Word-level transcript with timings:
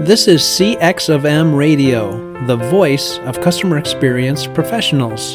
This 0.00 0.28
is 0.28 0.42
CX 0.42 1.12
of 1.12 1.24
M 1.24 1.52
Radio, 1.52 2.12
the 2.46 2.54
voice 2.54 3.18
of 3.24 3.40
customer 3.40 3.78
experience 3.78 4.46
professionals. 4.46 5.34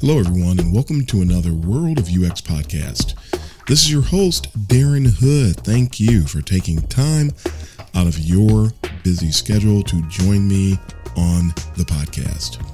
Hello, 0.00 0.18
everyone, 0.18 0.60
and 0.60 0.74
welcome 0.74 1.06
to 1.06 1.22
another 1.22 1.54
World 1.54 1.98
of 1.98 2.10
UX 2.10 2.42
podcast. 2.42 3.14
This 3.66 3.82
is 3.82 3.90
your 3.90 4.02
host, 4.02 4.56
Darren 4.68 5.12
Hood. 5.18 5.56
Thank 5.64 5.98
you 5.98 6.24
for 6.24 6.40
taking 6.40 6.80
time 6.82 7.32
out 7.96 8.06
of 8.06 8.16
your 8.16 8.70
busy 9.02 9.32
schedule 9.32 9.82
to 9.82 10.02
join 10.02 10.46
me 10.46 10.78
on 11.16 11.48
the 11.76 11.84
podcast. 11.84 12.64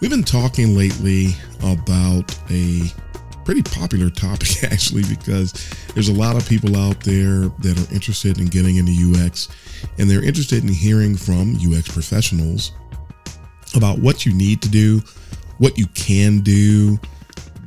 We've 0.00 0.10
been 0.10 0.24
talking 0.24 0.76
lately 0.76 1.28
about 1.62 2.36
a 2.50 2.92
pretty 3.44 3.62
popular 3.62 4.10
topic, 4.10 4.64
actually, 4.72 5.04
because 5.08 5.52
there's 5.94 6.08
a 6.08 6.12
lot 6.12 6.34
of 6.34 6.48
people 6.48 6.76
out 6.76 6.98
there 7.02 7.42
that 7.60 7.78
are 7.78 7.94
interested 7.94 8.40
in 8.40 8.46
getting 8.46 8.78
into 8.78 9.22
UX 9.22 9.46
and 9.96 10.10
they're 10.10 10.24
interested 10.24 10.64
in 10.64 10.68
hearing 10.68 11.16
from 11.16 11.54
UX 11.54 11.86
professionals 11.86 12.72
about 13.76 14.00
what 14.00 14.26
you 14.26 14.34
need 14.34 14.60
to 14.62 14.68
do, 14.68 15.00
what 15.58 15.78
you 15.78 15.86
can 15.94 16.40
do, 16.40 16.98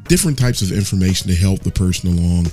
different 0.10 0.38
types 0.38 0.62
of 0.62 0.72
information 0.72 1.30
to 1.30 1.36
help 1.36 1.60
the 1.60 1.72
person 1.72 2.10
along 2.10 2.48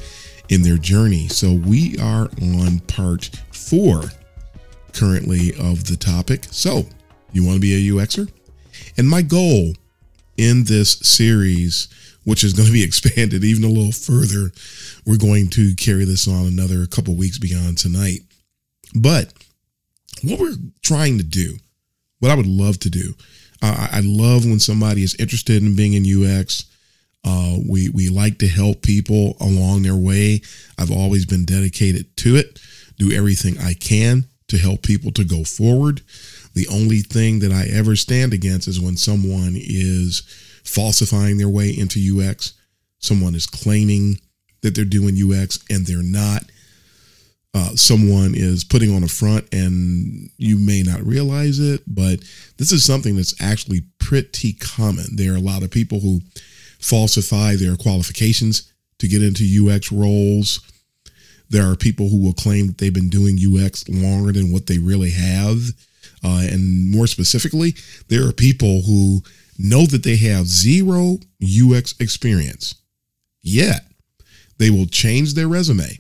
in 0.48 0.62
their 0.62 0.76
journey. 0.76 1.26
So 1.26 1.52
we 1.52 1.96
are 1.98 2.28
on 2.40 2.78
part 2.80 3.30
four 3.50 4.02
currently 4.92 5.52
of 5.58 5.86
the 5.86 5.96
topic. 5.96 6.44
So 6.50 6.84
you 7.32 7.44
want 7.44 7.56
to 7.56 7.60
be 7.60 7.74
a 7.74 7.92
UXer? 7.92 8.30
And 8.96 9.08
my 9.08 9.22
goal 9.22 9.72
in 10.36 10.64
this 10.64 10.98
series, 11.00 11.88
which 12.24 12.44
is 12.44 12.52
going 12.52 12.66
to 12.66 12.72
be 12.72 12.84
expanded 12.84 13.42
even 13.42 13.64
a 13.64 13.72
little 13.72 13.90
further, 13.90 14.52
we're 15.06 15.18
going 15.18 15.48
to 15.50 15.74
carry 15.76 16.04
this 16.04 16.28
on 16.28 16.46
another 16.46 16.86
couple 16.86 17.16
weeks 17.16 17.38
beyond 17.38 17.78
tonight. 17.78 18.20
But 18.94 19.32
what 20.22 20.38
we're 20.38 20.56
trying 20.82 21.16
to 21.18 21.24
do, 21.24 21.56
what 22.20 22.30
I 22.30 22.34
would 22.34 22.46
love 22.46 22.78
to 22.80 22.90
do, 22.90 23.14
uh, 23.62 23.88
I 23.90 24.00
love 24.04 24.44
when 24.44 24.60
somebody 24.60 25.02
is 25.02 25.14
interested 25.14 25.62
in 25.62 25.74
being 25.74 25.94
in 25.94 26.04
UX 26.04 26.66
uh, 27.26 27.56
we 27.68 27.90
we 27.90 28.08
like 28.08 28.38
to 28.38 28.46
help 28.46 28.82
people 28.82 29.36
along 29.40 29.82
their 29.82 29.96
way. 29.96 30.40
I've 30.78 30.92
always 30.92 31.26
been 31.26 31.44
dedicated 31.44 32.16
to 32.18 32.36
it. 32.36 32.60
Do 32.98 33.12
everything 33.12 33.58
I 33.58 33.74
can 33.74 34.24
to 34.48 34.58
help 34.58 34.82
people 34.82 35.10
to 35.12 35.24
go 35.24 35.42
forward. 35.42 36.02
The 36.54 36.68
only 36.68 37.00
thing 37.00 37.40
that 37.40 37.50
I 37.50 37.66
ever 37.66 37.96
stand 37.96 38.32
against 38.32 38.68
is 38.68 38.80
when 38.80 38.96
someone 38.96 39.54
is 39.56 40.22
falsifying 40.64 41.36
their 41.36 41.48
way 41.48 41.70
into 41.70 42.00
UX. 42.00 42.54
Someone 43.00 43.34
is 43.34 43.46
claiming 43.46 44.20
that 44.62 44.74
they're 44.74 44.84
doing 44.84 45.16
UX 45.16 45.58
and 45.68 45.84
they're 45.84 46.02
not. 46.02 46.44
Uh, 47.54 47.74
someone 47.74 48.34
is 48.34 48.64
putting 48.64 48.94
on 48.94 49.02
a 49.02 49.08
front 49.08 49.52
and 49.52 50.30
you 50.36 50.58
may 50.58 50.82
not 50.82 51.02
realize 51.02 51.58
it, 51.58 51.82
but 51.86 52.20
this 52.58 52.70
is 52.70 52.84
something 52.84 53.16
that's 53.16 53.34
actually 53.40 53.82
pretty 53.98 54.52
common. 54.52 55.16
There 55.16 55.32
are 55.32 55.38
a 55.38 55.40
lot 55.40 55.62
of 55.62 55.70
people 55.70 56.00
who 56.00 56.20
falsify 56.86 57.56
their 57.56 57.76
qualifications 57.76 58.72
to 58.98 59.08
get 59.08 59.22
into 59.22 59.44
UX 59.44 59.90
roles. 59.90 60.60
There 61.50 61.68
are 61.68 61.76
people 61.76 62.08
who 62.08 62.22
will 62.22 62.32
claim 62.32 62.68
that 62.68 62.78
they've 62.78 62.94
been 62.94 63.08
doing 63.08 63.38
UX 63.38 63.88
longer 63.88 64.32
than 64.32 64.52
what 64.52 64.66
they 64.66 64.78
really 64.78 65.10
have. 65.10 65.58
Uh, 66.24 66.46
and 66.50 66.90
more 66.90 67.06
specifically, 67.06 67.74
there 68.08 68.26
are 68.26 68.32
people 68.32 68.82
who 68.82 69.20
know 69.58 69.86
that 69.86 70.02
they 70.02 70.16
have 70.16 70.46
zero 70.46 71.18
UX 71.42 71.94
experience, 72.00 72.74
yet 73.42 73.84
they 74.58 74.70
will 74.70 74.86
change 74.86 75.34
their 75.34 75.48
resume. 75.48 75.98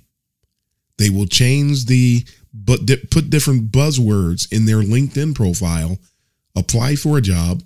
They 0.98 1.10
will 1.10 1.26
change 1.26 1.86
the, 1.86 2.24
but 2.54 2.80
put 3.10 3.30
different 3.30 3.70
buzzwords 3.70 4.50
in 4.52 4.64
their 4.64 4.82
LinkedIn 4.82 5.34
profile, 5.34 5.98
apply 6.56 6.96
for 6.96 7.18
a 7.18 7.22
job, 7.22 7.62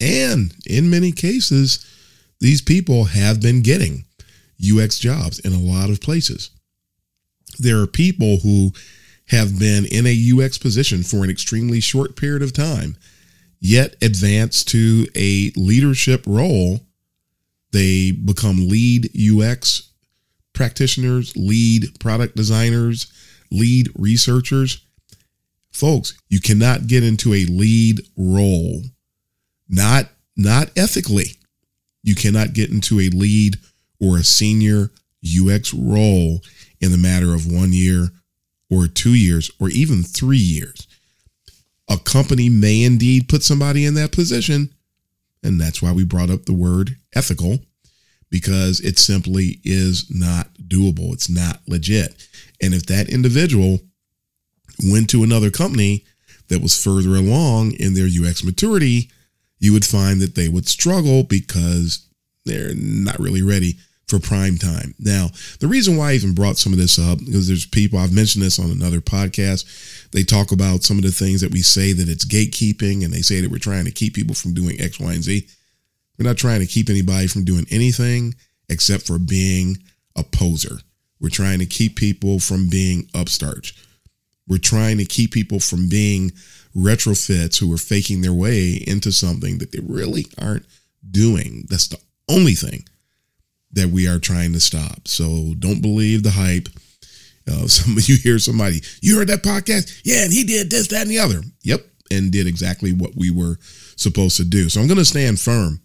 and 0.00 0.54
in 0.66 0.90
many 0.90 1.12
cases, 1.12 1.84
these 2.40 2.62
people 2.62 3.04
have 3.04 3.40
been 3.40 3.62
getting 3.62 4.04
UX 4.62 4.98
jobs 4.98 5.38
in 5.38 5.52
a 5.52 5.58
lot 5.58 5.90
of 5.90 6.00
places. 6.00 6.50
There 7.58 7.80
are 7.80 7.86
people 7.86 8.38
who 8.38 8.72
have 9.26 9.58
been 9.58 9.84
in 9.86 10.06
a 10.06 10.32
UX 10.32 10.58
position 10.58 11.02
for 11.02 11.24
an 11.24 11.30
extremely 11.30 11.80
short 11.80 12.16
period 12.16 12.42
of 12.42 12.52
time, 12.52 12.96
yet 13.60 13.96
advance 14.02 14.64
to 14.64 15.06
a 15.14 15.52
leadership 15.56 16.24
role. 16.26 16.80
They 17.72 18.12
become 18.12 18.68
lead 18.68 19.10
UX 19.14 19.90
practitioners, 20.52 21.36
lead 21.36 21.98
product 22.00 22.36
designers, 22.36 23.12
lead 23.50 23.88
researchers. 23.96 24.84
Folks, 25.72 26.18
you 26.28 26.40
cannot 26.40 26.86
get 26.86 27.04
into 27.04 27.34
a 27.34 27.44
lead 27.44 28.00
role, 28.16 28.82
not, 29.68 30.06
not 30.36 30.70
ethically 30.76 31.37
you 32.02 32.14
cannot 32.14 32.52
get 32.52 32.70
into 32.70 33.00
a 33.00 33.10
lead 33.10 33.56
or 34.00 34.16
a 34.16 34.24
senior 34.24 34.90
UX 35.24 35.74
role 35.74 36.40
in 36.80 36.92
the 36.92 36.98
matter 36.98 37.34
of 37.34 37.50
one 37.50 37.72
year 37.72 38.08
or 38.70 38.86
two 38.86 39.14
years 39.14 39.50
or 39.60 39.68
even 39.70 40.02
three 40.02 40.36
years. 40.38 40.86
A 41.88 41.98
company 41.98 42.48
may 42.48 42.82
indeed 42.82 43.28
put 43.28 43.42
somebody 43.42 43.84
in 43.84 43.94
that 43.94 44.12
position. 44.12 44.70
And 45.42 45.60
that's 45.60 45.80
why 45.80 45.92
we 45.92 46.04
brought 46.04 46.30
up 46.30 46.44
the 46.44 46.52
word 46.52 46.96
ethical 47.14 47.58
because 48.30 48.80
it 48.80 48.98
simply 48.98 49.60
is 49.64 50.06
not 50.10 50.52
doable. 50.66 51.12
It's 51.12 51.30
not 51.30 51.60
legit. 51.66 52.28
And 52.60 52.74
if 52.74 52.86
that 52.86 53.08
individual 53.08 53.80
went 54.84 55.08
to 55.10 55.22
another 55.22 55.50
company 55.50 56.04
that 56.48 56.60
was 56.60 56.82
further 56.82 57.16
along 57.16 57.72
in 57.72 57.94
their 57.94 58.06
UX 58.06 58.44
maturity, 58.44 59.10
you 59.58 59.72
would 59.72 59.84
find 59.84 60.20
that 60.20 60.34
they 60.34 60.48
would 60.48 60.68
struggle 60.68 61.22
because 61.22 62.06
they're 62.44 62.74
not 62.74 63.18
really 63.18 63.42
ready 63.42 63.76
for 64.08 64.18
prime 64.18 64.56
time. 64.56 64.94
Now, 64.98 65.28
the 65.60 65.68
reason 65.68 65.96
why 65.96 66.10
I 66.10 66.14
even 66.14 66.32
brought 66.34 66.56
some 66.56 66.72
of 66.72 66.78
this 66.78 66.98
up 66.98 67.18
because 67.18 67.46
there's 67.46 67.66
people 67.66 67.98
I've 67.98 68.14
mentioned 68.14 68.42
this 68.42 68.58
on 68.58 68.70
another 68.70 69.00
podcast. 69.00 70.10
They 70.12 70.22
talk 70.22 70.50
about 70.50 70.82
some 70.82 70.96
of 70.96 71.04
the 71.04 71.10
things 71.10 71.42
that 71.42 71.52
we 71.52 71.60
say 71.60 71.92
that 71.92 72.08
it's 72.08 72.24
gatekeeping, 72.24 73.04
and 73.04 73.12
they 73.12 73.20
say 73.20 73.40
that 73.40 73.50
we're 73.50 73.58
trying 73.58 73.84
to 73.84 73.90
keep 73.90 74.14
people 74.14 74.34
from 74.34 74.54
doing 74.54 74.80
X, 74.80 74.98
Y, 74.98 75.12
and 75.12 75.22
Z. 75.22 75.46
We're 76.18 76.26
not 76.26 76.38
trying 76.38 76.60
to 76.60 76.66
keep 76.66 76.88
anybody 76.88 77.26
from 77.26 77.44
doing 77.44 77.66
anything 77.70 78.34
except 78.70 79.06
for 79.06 79.18
being 79.18 79.76
a 80.16 80.24
poser. 80.24 80.78
We're 81.20 81.28
trying 81.28 81.58
to 81.58 81.66
keep 81.66 81.96
people 81.96 82.38
from 82.38 82.68
being 82.68 83.08
upstarts. 83.14 83.72
We're 84.48 84.58
trying 84.58 84.98
to 84.98 85.04
keep 85.04 85.32
people 85.32 85.60
from 85.60 85.88
being 85.88 86.32
retrofits 86.74 87.58
who 87.58 87.72
are 87.72 87.78
faking 87.78 88.22
their 88.22 88.32
way 88.32 88.82
into 88.86 89.12
something 89.12 89.58
that 89.58 89.72
they 89.72 89.80
really 89.80 90.26
aren't 90.40 90.66
doing. 91.10 91.66
That's 91.68 91.88
the 91.88 92.00
only 92.28 92.54
thing 92.54 92.84
that 93.72 93.88
we 93.88 94.08
are 94.08 94.18
trying 94.18 94.52
to 94.52 94.60
stop. 94.60 95.08
So 95.08 95.54
don't 95.58 95.82
believe 95.82 96.22
the 96.22 96.30
hype. 96.30 96.68
Uh, 97.46 97.66
some 97.66 97.96
you 98.00 98.16
hear 98.16 98.38
somebody, 98.38 98.80
you 99.00 99.16
heard 99.16 99.28
that 99.28 99.42
podcast? 99.42 100.02
Yeah, 100.04 100.24
and 100.24 100.32
he 100.32 100.44
did 100.44 100.70
this, 100.70 100.88
that, 100.88 101.02
and 101.02 101.10
the 101.10 101.18
other. 101.18 101.42
Yep, 101.62 101.80
and 102.10 102.30
did 102.30 102.46
exactly 102.46 102.92
what 102.92 103.16
we 103.16 103.30
were 103.30 103.58
supposed 103.96 104.36
to 104.38 104.44
do. 104.44 104.68
So 104.68 104.80
I'm 104.80 104.86
going 104.86 104.98
to 104.98 105.04
stand 105.04 105.40
firm 105.40 105.80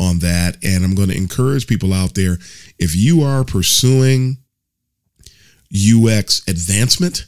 on 0.00 0.20
that, 0.20 0.56
and 0.64 0.84
I'm 0.84 0.94
going 0.94 1.10
to 1.10 1.16
encourage 1.16 1.66
people 1.66 1.92
out 1.92 2.14
there. 2.14 2.38
If 2.78 2.96
you 2.96 3.22
are 3.22 3.44
pursuing 3.44 4.38
UX 5.72 6.42
advancement, 6.48 7.26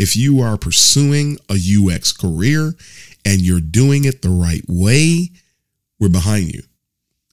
if 0.00 0.16
you 0.16 0.40
are 0.40 0.56
pursuing 0.56 1.36
a 1.50 1.54
UX 1.54 2.10
career 2.10 2.72
and 3.26 3.42
you're 3.42 3.60
doing 3.60 4.04
it 4.04 4.22
the 4.22 4.30
right 4.30 4.64
way, 4.66 5.28
we're 5.98 6.08
behind 6.08 6.54
you. 6.54 6.62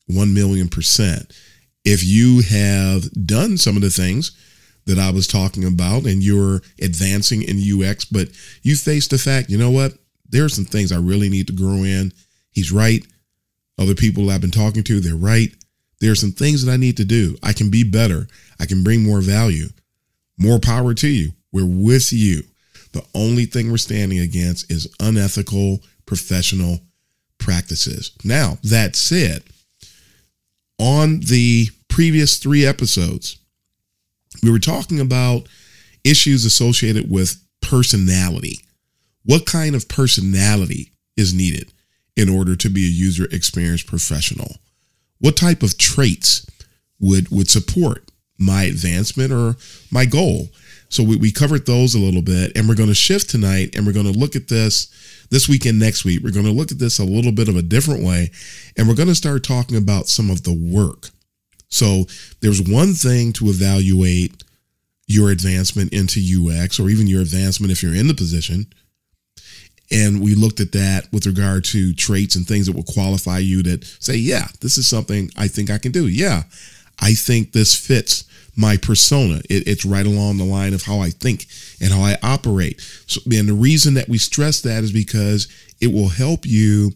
1 0.07 0.33
million 0.33 0.67
percent. 0.67 1.31
If 1.85 2.03
you 2.03 2.41
have 2.41 3.09
done 3.25 3.57
some 3.57 3.77
of 3.77 3.81
the 3.81 3.89
things 3.89 4.35
that 4.85 4.99
I 4.99 5.11
was 5.11 5.27
talking 5.27 5.63
about 5.63 6.03
and 6.03 6.21
you're 6.21 6.59
advancing 6.81 7.41
in 7.41 7.55
UX, 7.57 8.03
but 8.03 8.27
you 8.63 8.75
face 8.75 9.07
the 9.07 9.17
fact, 9.17 9.49
you 9.49 9.57
know 9.57 9.71
what? 9.71 9.93
There 10.29 10.43
are 10.43 10.49
some 10.49 10.65
things 10.65 10.91
I 10.91 10.97
really 10.97 11.29
need 11.29 11.47
to 11.47 11.53
grow 11.53 11.85
in. 11.85 12.11
He's 12.51 12.73
right. 12.73 13.05
Other 13.79 13.95
people 13.95 14.29
I've 14.29 14.41
been 14.41 14.51
talking 14.51 14.83
to, 14.83 14.99
they're 14.99 15.15
right. 15.15 15.55
There 16.01 16.11
are 16.11 16.15
some 16.15 16.33
things 16.33 16.65
that 16.65 16.73
I 16.73 16.75
need 16.75 16.97
to 16.97 17.05
do. 17.05 17.37
I 17.41 17.53
can 17.53 17.69
be 17.69 17.85
better. 17.85 18.27
I 18.59 18.65
can 18.65 18.83
bring 18.83 19.05
more 19.05 19.21
value. 19.21 19.67
More 20.37 20.59
power 20.59 20.93
to 20.95 21.07
you. 21.07 21.31
We're 21.53 21.65
with 21.65 22.11
you. 22.11 22.43
The 22.97 23.05
only 23.13 23.45
thing 23.45 23.69
we're 23.69 23.77
standing 23.77 24.17
against 24.17 24.71
is 24.71 24.91
unethical 24.99 25.83
professional 26.07 26.79
practices. 27.37 28.11
Now, 28.23 28.57
that 28.63 28.95
said, 28.95 29.43
on 30.79 31.19
the 31.19 31.67
previous 31.89 32.39
three 32.39 32.65
episodes, 32.65 33.37
we 34.41 34.49
were 34.49 34.57
talking 34.57 34.99
about 34.99 35.47
issues 36.03 36.43
associated 36.43 37.11
with 37.11 37.39
personality. 37.61 38.61
What 39.25 39.45
kind 39.45 39.75
of 39.75 39.87
personality 39.87 40.91
is 41.15 41.35
needed 41.35 41.71
in 42.15 42.29
order 42.29 42.55
to 42.55 42.69
be 42.69 42.83
a 42.85 42.89
user 42.89 43.27
experience 43.31 43.83
professional? 43.83 44.55
What 45.19 45.37
type 45.37 45.61
of 45.61 45.77
traits 45.77 46.47
would 46.99 47.29
would 47.29 47.47
support 47.51 48.09
my 48.39 48.63
advancement 48.63 49.31
or 49.31 49.55
my 49.91 50.05
goal? 50.05 50.49
So 50.89 51.03
we, 51.03 51.17
we 51.17 51.31
covered 51.31 51.65
those 51.65 51.95
a 51.95 51.99
little 51.99 52.21
bit, 52.21 52.57
and 52.57 52.67
we're 52.67 52.75
going 52.75 52.89
to 52.89 52.95
shift 52.95 53.29
tonight, 53.29 53.75
and 53.75 53.85
we're 53.85 53.93
going 53.93 54.11
to 54.11 54.17
look 54.17 54.35
at 54.35 54.47
this 54.47 54.87
this 55.29 55.49
weekend, 55.49 55.77
next 55.77 56.05
week. 56.05 56.21
We're 56.23 56.31
going 56.31 56.45
to 56.45 56.51
look 56.51 56.71
at 56.71 56.79
this 56.79 56.99
a 56.99 57.03
little 57.03 57.33
bit 57.33 57.49
of 57.49 57.57
a 57.57 57.61
different 57.61 58.03
way, 58.03 58.31
and 58.77 58.87
we're 58.87 58.95
going 58.95 59.09
to 59.09 59.15
start 59.15 59.43
talking 59.43 59.77
about 59.77 60.07
some 60.07 60.29
of 60.29 60.43
the 60.43 60.53
work. 60.53 61.09
So 61.69 62.05
there's 62.41 62.61
one 62.61 62.93
thing 62.93 63.33
to 63.33 63.47
evaluate 63.47 64.43
your 65.07 65.31
advancement 65.31 65.93
into 65.93 66.19
UX, 66.19 66.79
or 66.79 66.89
even 66.89 67.07
your 67.07 67.21
advancement 67.21 67.71
if 67.71 67.83
you're 67.83 67.95
in 67.95 68.07
the 68.07 68.13
position. 68.13 68.67
And 69.89 70.21
we 70.21 70.35
looked 70.35 70.59
at 70.59 70.73
that 70.73 71.07
with 71.13 71.25
regard 71.25 71.63
to 71.65 71.93
traits 71.93 72.35
and 72.35 72.45
things 72.45 72.65
that 72.65 72.75
will 72.75 72.83
qualify 72.83 73.39
you 73.39 73.63
that 73.63 73.85
say, 73.99 74.15
yeah, 74.15 74.47
this 74.59 74.77
is 74.77 74.85
something 74.85 75.29
I 75.37 75.47
think 75.47 75.69
I 75.69 75.77
can 75.77 75.93
do. 75.93 76.07
Yeah, 76.07 76.43
I 76.99 77.13
think 77.13 77.53
this 77.53 77.73
fits 77.73 78.25
my 78.57 78.75
persona. 78.75 79.39
It, 79.49 79.67
it's 79.67 79.85
right 79.85 80.05
along 80.05 80.37
the 80.37 80.43
line 80.43 80.73
of 80.73 80.83
how 80.83 80.99
I 80.99 81.11
think 81.11 81.45
and 81.79 81.93
how 81.93 82.01
I 82.01 82.17
operate. 82.23 82.81
So, 83.05 83.21
and 83.25 83.47
the 83.47 83.53
reason 83.53 83.93
that 83.93 84.09
we 84.09 84.17
stress 84.17 84.61
that 84.61 84.83
is 84.83 84.91
because 84.91 85.47
it 85.79 85.93
will 85.93 86.09
help 86.09 86.45
you 86.45 86.91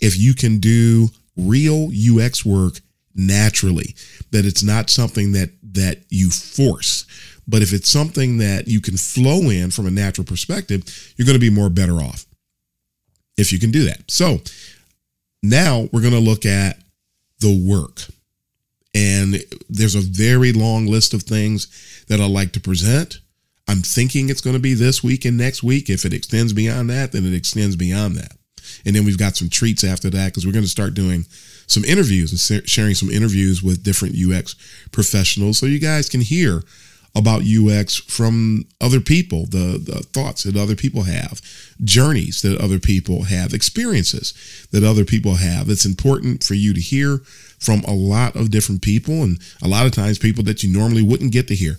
if 0.00 0.18
you 0.18 0.34
can 0.34 0.58
do 0.58 1.08
real 1.36 1.90
UX 1.90 2.44
work 2.44 2.80
naturally. 3.14 3.96
That 4.30 4.44
it's 4.44 4.62
not 4.62 4.90
something 4.90 5.32
that 5.32 5.50
that 5.72 6.02
you 6.10 6.30
force, 6.30 7.06
but 7.48 7.62
if 7.62 7.72
it's 7.72 7.88
something 7.88 8.38
that 8.38 8.68
you 8.68 8.80
can 8.80 8.96
flow 8.96 9.50
in 9.50 9.70
from 9.70 9.86
a 9.86 9.90
natural 9.90 10.24
perspective, 10.24 11.14
you're 11.16 11.26
going 11.26 11.38
to 11.38 11.40
be 11.40 11.50
more 11.50 11.70
better 11.70 11.94
off 11.94 12.26
if 13.36 13.52
you 13.52 13.58
can 13.58 13.70
do 13.70 13.84
that. 13.84 14.10
So 14.10 14.40
now 15.42 15.88
we're 15.92 16.00
going 16.00 16.12
to 16.12 16.20
look 16.20 16.44
at 16.44 16.78
the 17.40 17.66
work. 17.68 18.02
And 18.96 19.44
there's 19.68 19.94
a 19.94 20.00
very 20.00 20.52
long 20.52 20.86
list 20.86 21.12
of 21.12 21.22
things 21.22 21.68
that 22.08 22.18
I'd 22.18 22.30
like 22.30 22.52
to 22.52 22.60
present. 22.60 23.20
I'm 23.68 23.82
thinking 23.82 24.30
it's 24.30 24.40
going 24.40 24.56
to 24.56 24.60
be 24.60 24.72
this 24.72 25.04
week 25.04 25.26
and 25.26 25.36
next 25.36 25.62
week. 25.62 25.90
If 25.90 26.06
it 26.06 26.14
extends 26.14 26.54
beyond 26.54 26.88
that, 26.88 27.12
then 27.12 27.26
it 27.26 27.34
extends 27.34 27.76
beyond 27.76 28.16
that. 28.16 28.32
And 28.86 28.96
then 28.96 29.04
we've 29.04 29.18
got 29.18 29.36
some 29.36 29.50
treats 29.50 29.84
after 29.84 30.08
that 30.10 30.26
because 30.26 30.46
we're 30.46 30.52
going 30.52 30.64
to 30.64 30.70
start 30.70 30.94
doing 30.94 31.26
some 31.66 31.84
interviews 31.84 32.32
and 32.32 32.66
sharing 32.68 32.94
some 32.94 33.10
interviews 33.10 33.62
with 33.62 33.82
different 33.82 34.16
UX 34.16 34.54
professionals 34.92 35.58
so 35.58 35.66
you 35.66 35.80
guys 35.80 36.08
can 36.08 36.20
hear 36.22 36.62
about 37.16 37.42
UX 37.42 37.96
from 37.96 38.66
other 38.78 39.00
people, 39.00 39.46
the, 39.46 39.80
the 39.82 40.02
thoughts 40.12 40.42
that 40.42 40.54
other 40.54 40.76
people 40.76 41.04
have, 41.04 41.40
journeys 41.82 42.42
that 42.42 42.60
other 42.60 42.78
people 42.78 43.24
have, 43.24 43.54
experiences 43.54 44.34
that 44.70 44.84
other 44.84 45.04
people 45.04 45.36
have. 45.36 45.70
It's 45.70 45.86
important 45.86 46.44
for 46.44 46.52
you 46.52 46.74
to 46.74 46.80
hear 46.80 47.18
from 47.58 47.80
a 47.84 47.94
lot 47.94 48.36
of 48.36 48.50
different 48.50 48.82
people 48.82 49.22
and 49.22 49.40
a 49.62 49.68
lot 49.68 49.86
of 49.86 49.92
times 49.92 50.18
people 50.18 50.44
that 50.44 50.62
you 50.62 50.70
normally 50.70 51.02
wouldn't 51.02 51.32
get 51.32 51.48
to 51.48 51.54
hear. 51.54 51.78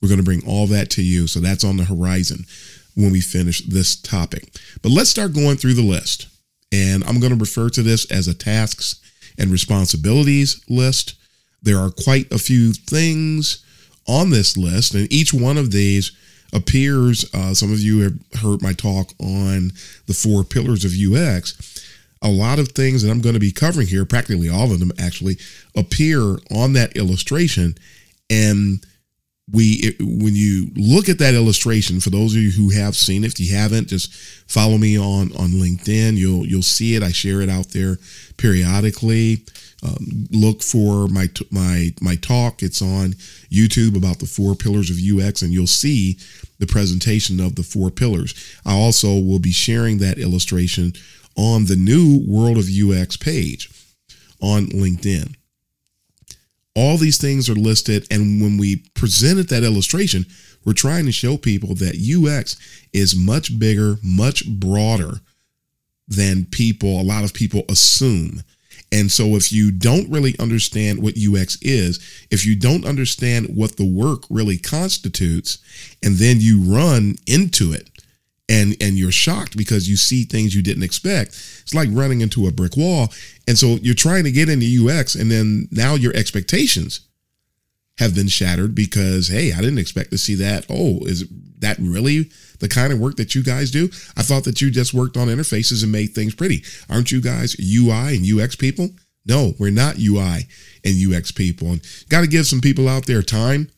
We're 0.00 0.08
going 0.08 0.20
to 0.20 0.24
bring 0.24 0.46
all 0.46 0.66
that 0.68 0.88
to 0.90 1.02
you. 1.02 1.26
So 1.26 1.40
that's 1.40 1.64
on 1.64 1.76
the 1.76 1.84
horizon 1.84 2.46
when 2.94 3.12
we 3.12 3.20
finish 3.20 3.60
this 3.60 3.94
topic. 3.94 4.54
But 4.80 4.92
let's 4.92 5.10
start 5.10 5.34
going 5.34 5.56
through 5.56 5.74
the 5.74 5.82
list. 5.82 6.28
And 6.72 7.04
I'm 7.04 7.20
going 7.20 7.32
to 7.32 7.38
refer 7.38 7.68
to 7.70 7.82
this 7.82 8.10
as 8.10 8.26
a 8.26 8.34
tasks 8.34 9.00
and 9.38 9.50
responsibilities 9.50 10.64
list. 10.68 11.14
There 11.62 11.78
are 11.78 11.90
quite 11.90 12.32
a 12.32 12.38
few 12.38 12.72
things 12.72 13.64
on 14.08 14.30
this 14.30 14.56
list, 14.56 14.94
and 14.94 15.12
each 15.12 15.32
one 15.32 15.58
of 15.58 15.70
these 15.70 16.12
appears. 16.52 17.32
Uh, 17.34 17.54
some 17.54 17.72
of 17.72 17.78
you 17.80 18.00
have 18.00 18.14
heard 18.40 18.62
my 18.62 18.72
talk 18.72 19.12
on 19.20 19.72
the 20.06 20.14
four 20.14 20.44
pillars 20.44 20.84
of 20.84 20.92
UX 20.92 21.84
a 22.22 22.30
lot 22.30 22.58
of 22.58 22.68
things 22.68 23.02
that 23.02 23.10
I'm 23.10 23.20
going 23.20 23.34
to 23.34 23.40
be 23.40 23.52
covering 23.52 23.86
here, 23.86 24.04
practically 24.04 24.48
all 24.48 24.72
of 24.72 24.80
them 24.80 24.92
actually, 24.98 25.36
appear 25.76 26.36
on 26.50 26.72
that 26.72 26.96
illustration. 26.96 27.76
And 28.28 28.84
we, 29.50 29.80
it, 29.82 29.96
when 30.00 30.34
you 30.34 30.70
look 30.74 31.08
at 31.08 31.18
that 31.20 31.34
illustration, 31.34 32.00
for 32.00 32.10
those 32.10 32.34
of 32.34 32.40
you 32.40 32.50
who 32.50 32.70
have 32.70 32.96
seen 32.96 33.24
it, 33.24 33.32
if 33.32 33.40
you 33.40 33.56
haven't, 33.56 33.88
just 33.88 34.12
follow 34.50 34.76
me 34.76 34.98
on 34.98 35.32
on 35.36 35.50
LinkedIn. 35.50 36.16
You'll 36.16 36.46
you'll 36.46 36.62
see 36.62 36.96
it. 36.96 37.02
I 37.02 37.12
share 37.12 37.40
it 37.40 37.48
out 37.48 37.68
there 37.68 37.96
periodically. 38.36 39.44
Um, 39.82 40.26
look 40.30 40.62
for 40.62 41.06
my 41.08 41.28
my 41.50 41.92
my 42.00 42.16
talk. 42.16 42.62
It's 42.62 42.82
on 42.82 43.14
YouTube 43.50 43.96
about 43.96 44.18
the 44.18 44.26
four 44.26 44.54
pillars 44.54 44.90
of 44.90 44.96
UX, 44.96 45.42
and 45.42 45.52
you'll 45.52 45.66
see 45.66 46.18
the 46.58 46.66
presentation 46.66 47.38
of 47.40 47.54
the 47.54 47.62
four 47.62 47.90
pillars. 47.90 48.34
I 48.66 48.72
also 48.74 49.14
will 49.18 49.38
be 49.38 49.52
sharing 49.52 49.98
that 49.98 50.18
illustration 50.18 50.94
on 51.36 51.66
the 51.66 51.76
new 51.76 52.24
World 52.26 52.58
of 52.58 52.66
UX 52.68 53.16
page 53.16 53.70
on 54.40 54.66
LinkedIn. 54.66 55.36
All 56.74 56.96
these 56.96 57.18
things 57.18 57.48
are 57.48 57.54
listed, 57.54 58.06
and 58.10 58.40
when 58.40 58.56
we 58.56 58.84
presented 58.94 59.48
that 59.48 59.64
illustration, 59.64 60.26
we're 60.64 60.72
trying 60.72 61.06
to 61.06 61.12
show 61.12 61.36
people 61.36 61.74
that 61.76 61.96
UX 61.96 62.56
is 62.92 63.16
much 63.16 63.58
bigger, 63.58 63.96
much 64.02 64.46
broader 64.46 65.20
than 66.08 66.46
people, 66.46 67.00
a 67.00 67.02
lot 67.02 67.24
of 67.24 67.34
people 67.34 67.62
assume. 67.68 68.42
And 68.90 69.12
so, 69.12 69.36
if 69.36 69.52
you 69.52 69.70
don't 69.70 70.10
really 70.10 70.38
understand 70.38 71.02
what 71.02 71.14
UX 71.18 71.58
is, 71.60 71.98
if 72.30 72.46
you 72.46 72.56
don't 72.56 72.86
understand 72.86 73.48
what 73.54 73.76
the 73.76 73.84
work 73.84 74.22
really 74.30 74.56
constitutes, 74.56 75.58
and 76.02 76.16
then 76.16 76.40
you 76.40 76.62
run 76.62 77.16
into 77.26 77.72
it, 77.72 77.90
and 78.48 78.76
and 78.80 78.98
you're 78.98 79.12
shocked 79.12 79.56
because 79.56 79.88
you 79.88 79.96
see 79.96 80.24
things 80.24 80.54
you 80.54 80.62
didn't 80.62 80.82
expect 80.82 81.28
it's 81.62 81.74
like 81.74 81.88
running 81.92 82.22
into 82.22 82.46
a 82.46 82.50
brick 82.50 82.76
wall. 82.76 83.12
And 83.46 83.58
so 83.58 83.76
you're 83.82 83.94
trying 83.94 84.24
to 84.24 84.32
get 84.32 84.48
into 84.48 84.88
ux 84.88 85.14
and 85.14 85.30
then 85.30 85.68
now 85.70 85.94
your 85.94 86.16
expectations 86.16 87.00
have 87.98 88.14
been 88.14 88.28
shattered 88.28 88.74
because 88.74 89.28
hey 89.28 89.52
i 89.52 89.60
didn't 89.60 89.78
expect 89.78 90.10
to 90.10 90.18
see 90.18 90.34
that. 90.36 90.66
Oh 90.68 91.00
is 91.02 91.28
that 91.60 91.76
really 91.78 92.30
the 92.60 92.68
kind 92.68 92.92
of 92.92 93.00
work 93.00 93.16
that 93.16 93.34
you 93.34 93.42
guys 93.42 93.70
do? 93.70 93.86
I 94.16 94.22
thought 94.22 94.44
that 94.44 94.60
you 94.60 94.70
just 94.70 94.94
worked 94.94 95.16
on 95.16 95.28
interfaces 95.28 95.82
and 95.82 95.92
made 95.92 96.08
things 96.08 96.34
pretty. 96.34 96.62
Aren't 96.88 97.12
you 97.12 97.20
guys 97.20 97.56
ui 97.58 98.16
and 98.16 98.40
ux 98.40 98.56
people? 98.56 98.90
No 99.26 99.54
we're 99.58 99.70
not 99.70 99.98
ui 99.98 100.46
and 100.84 101.14
ux 101.14 101.30
people. 101.32 101.72
And 101.72 101.80
got 102.08 102.22
to 102.22 102.28
give 102.28 102.46
some 102.46 102.60
people 102.60 102.88
out 102.88 103.06
there 103.06 103.22
time 103.22 103.70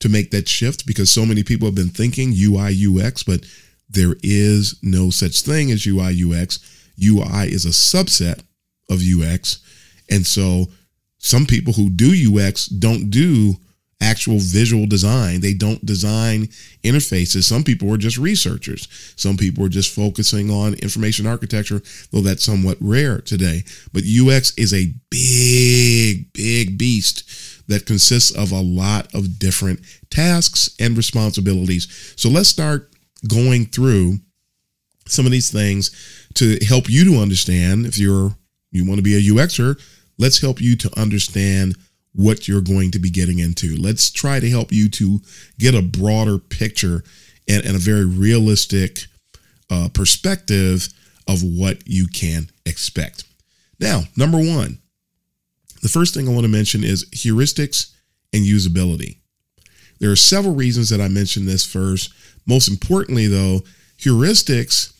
to 0.00 0.08
make 0.08 0.32
that 0.32 0.48
shift 0.48 0.84
because 0.86 1.10
so 1.10 1.24
many 1.24 1.44
people 1.44 1.66
have 1.66 1.76
been 1.76 1.88
thinking 1.88 2.32
ui 2.32 3.04
ux 3.04 3.22
but 3.22 3.44
there 3.92 4.16
is 4.22 4.76
no 4.82 5.10
such 5.10 5.42
thing 5.42 5.70
as 5.70 5.86
UI 5.86 6.14
UX. 6.24 6.58
UI 7.00 7.52
is 7.52 7.64
a 7.64 7.68
subset 7.68 8.42
of 8.90 9.00
UX. 9.00 9.58
And 10.10 10.26
so 10.26 10.66
some 11.22 11.46
people 11.46 11.72
who 11.72 11.88
do 11.88 12.36
UX 12.36 12.66
don't 12.66 13.08
do 13.08 13.54
actual 14.02 14.38
visual 14.38 14.86
design. 14.86 15.40
They 15.40 15.54
don't 15.54 15.86
design 15.86 16.48
interfaces. 16.82 17.44
Some 17.44 17.62
people 17.62 17.92
are 17.94 17.96
just 17.96 18.18
researchers. 18.18 18.88
Some 19.16 19.36
people 19.36 19.64
are 19.64 19.70
just 19.70 19.94
focusing 19.94 20.50
on 20.50 20.74
information 20.74 21.26
architecture, 21.26 21.80
though 22.10 22.20
that's 22.20 22.44
somewhat 22.44 22.76
rare 22.80 23.20
today. 23.20 23.62
But 23.92 24.02
UX 24.02 24.52
is 24.58 24.74
a 24.74 24.92
big, 25.10 26.32
big 26.32 26.76
beast 26.76 27.68
that 27.68 27.86
consists 27.86 28.36
of 28.36 28.50
a 28.50 28.60
lot 28.60 29.14
of 29.14 29.38
different 29.38 29.80
tasks 30.10 30.74
and 30.80 30.96
responsibilities. 30.96 32.14
So 32.16 32.28
let's 32.28 32.48
start 32.48 32.90
going 33.28 33.66
through 33.66 34.18
some 35.06 35.26
of 35.26 35.32
these 35.32 35.52
things 35.52 35.90
to 36.34 36.58
help 36.66 36.90
you 36.90 37.04
to 37.04 37.22
understand 37.22 37.86
if 37.86 37.98
you're 37.98 38.34
you 38.72 38.86
want 38.86 38.98
to 38.98 39.02
be 39.02 39.16
a 39.16 39.34
UXer, 39.34 39.78
let's 40.18 40.40
help 40.40 40.60
you 40.60 40.76
to 40.76 41.00
understand 41.00 41.76
what 42.14 42.46
you're 42.46 42.60
going 42.60 42.90
to 42.90 42.98
be 42.98 43.10
getting 43.10 43.38
into. 43.38 43.76
Let's 43.76 44.10
try 44.10 44.38
to 44.40 44.50
help 44.50 44.72
you 44.72 44.88
to 44.90 45.20
get 45.58 45.74
a 45.74 45.82
broader 45.82 46.38
picture 46.38 47.02
and, 47.48 47.64
and 47.64 47.74
a 47.74 47.78
very 47.78 48.04
realistic 48.04 49.00
uh, 49.70 49.88
perspective 49.92 50.88
of 51.26 51.42
what 51.42 51.82
you 51.86 52.06
can 52.06 52.50
expect. 52.66 53.24
Now, 53.80 54.02
number 54.16 54.38
one, 54.38 54.78
the 55.82 55.88
first 55.88 56.14
thing 56.14 56.28
I 56.28 56.32
want 56.32 56.44
to 56.44 56.48
mention 56.48 56.84
is 56.84 57.06
heuristics 57.10 57.92
and 58.32 58.44
usability. 58.44 59.18
There 59.98 60.10
are 60.10 60.16
several 60.16 60.54
reasons 60.54 60.88
that 60.90 61.00
I 61.00 61.08
mentioned 61.08 61.48
this 61.48 61.64
first. 61.64 62.12
Most 62.46 62.68
importantly, 62.68 63.26
though, 63.26 63.60
heuristics. 63.98 64.92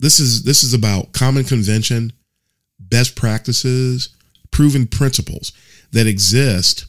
This 0.00 0.18
is 0.18 0.42
this 0.42 0.62
is 0.62 0.74
about 0.74 1.12
common 1.12 1.44
convention, 1.44 2.12
best 2.78 3.16
practices, 3.16 4.10
proven 4.50 4.86
principles 4.86 5.52
that 5.92 6.06
exist 6.06 6.86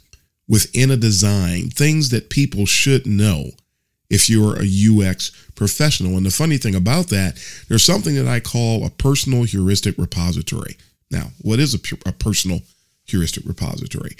within 0.47 0.91
a 0.91 0.97
design, 0.97 1.69
things 1.69 2.09
that 2.09 2.29
people 2.29 2.65
should 2.65 3.05
know 3.07 3.49
if 4.09 4.29
you're 4.29 4.55
a 4.59 4.65
UX 4.65 5.31
professional. 5.55 6.17
And 6.17 6.25
the 6.25 6.31
funny 6.31 6.57
thing 6.57 6.75
about 6.75 7.07
that, 7.07 7.39
there's 7.67 7.83
something 7.83 8.15
that 8.15 8.27
I 8.27 8.39
call 8.39 8.85
a 8.85 8.89
personal 8.89 9.43
heuristic 9.43 9.97
repository. 9.97 10.77
Now, 11.09 11.31
what 11.41 11.59
is 11.59 11.73
a, 11.73 11.79
a 12.07 12.11
personal 12.11 12.59
heuristic 13.05 13.45
repository? 13.45 14.15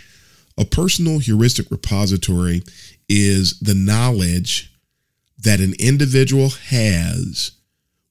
A 0.57 0.65
personal 0.65 1.19
heuristic 1.19 1.69
repository 1.69 2.63
is 3.09 3.59
the 3.59 3.75
knowledge 3.75 4.71
that 5.37 5.59
an 5.59 5.73
individual 5.79 6.49
has 6.69 7.51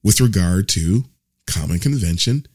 with 0.03 0.21
regard 0.21 0.69
to 0.69 1.05
common 1.47 1.79
convention, 1.79 2.45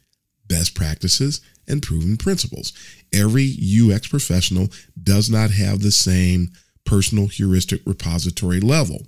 best 0.50 0.74
practices, 0.74 1.40
and 1.68 1.80
proven 1.80 2.16
principles. 2.16 2.72
Every 3.14 3.56
UX 3.62 4.08
professional 4.08 4.68
does 5.00 5.30
not 5.30 5.52
have 5.52 5.80
the 5.80 5.92
same 5.92 6.50
personal 6.84 7.28
heuristic 7.28 7.80
repository 7.86 8.60
level. 8.60 9.06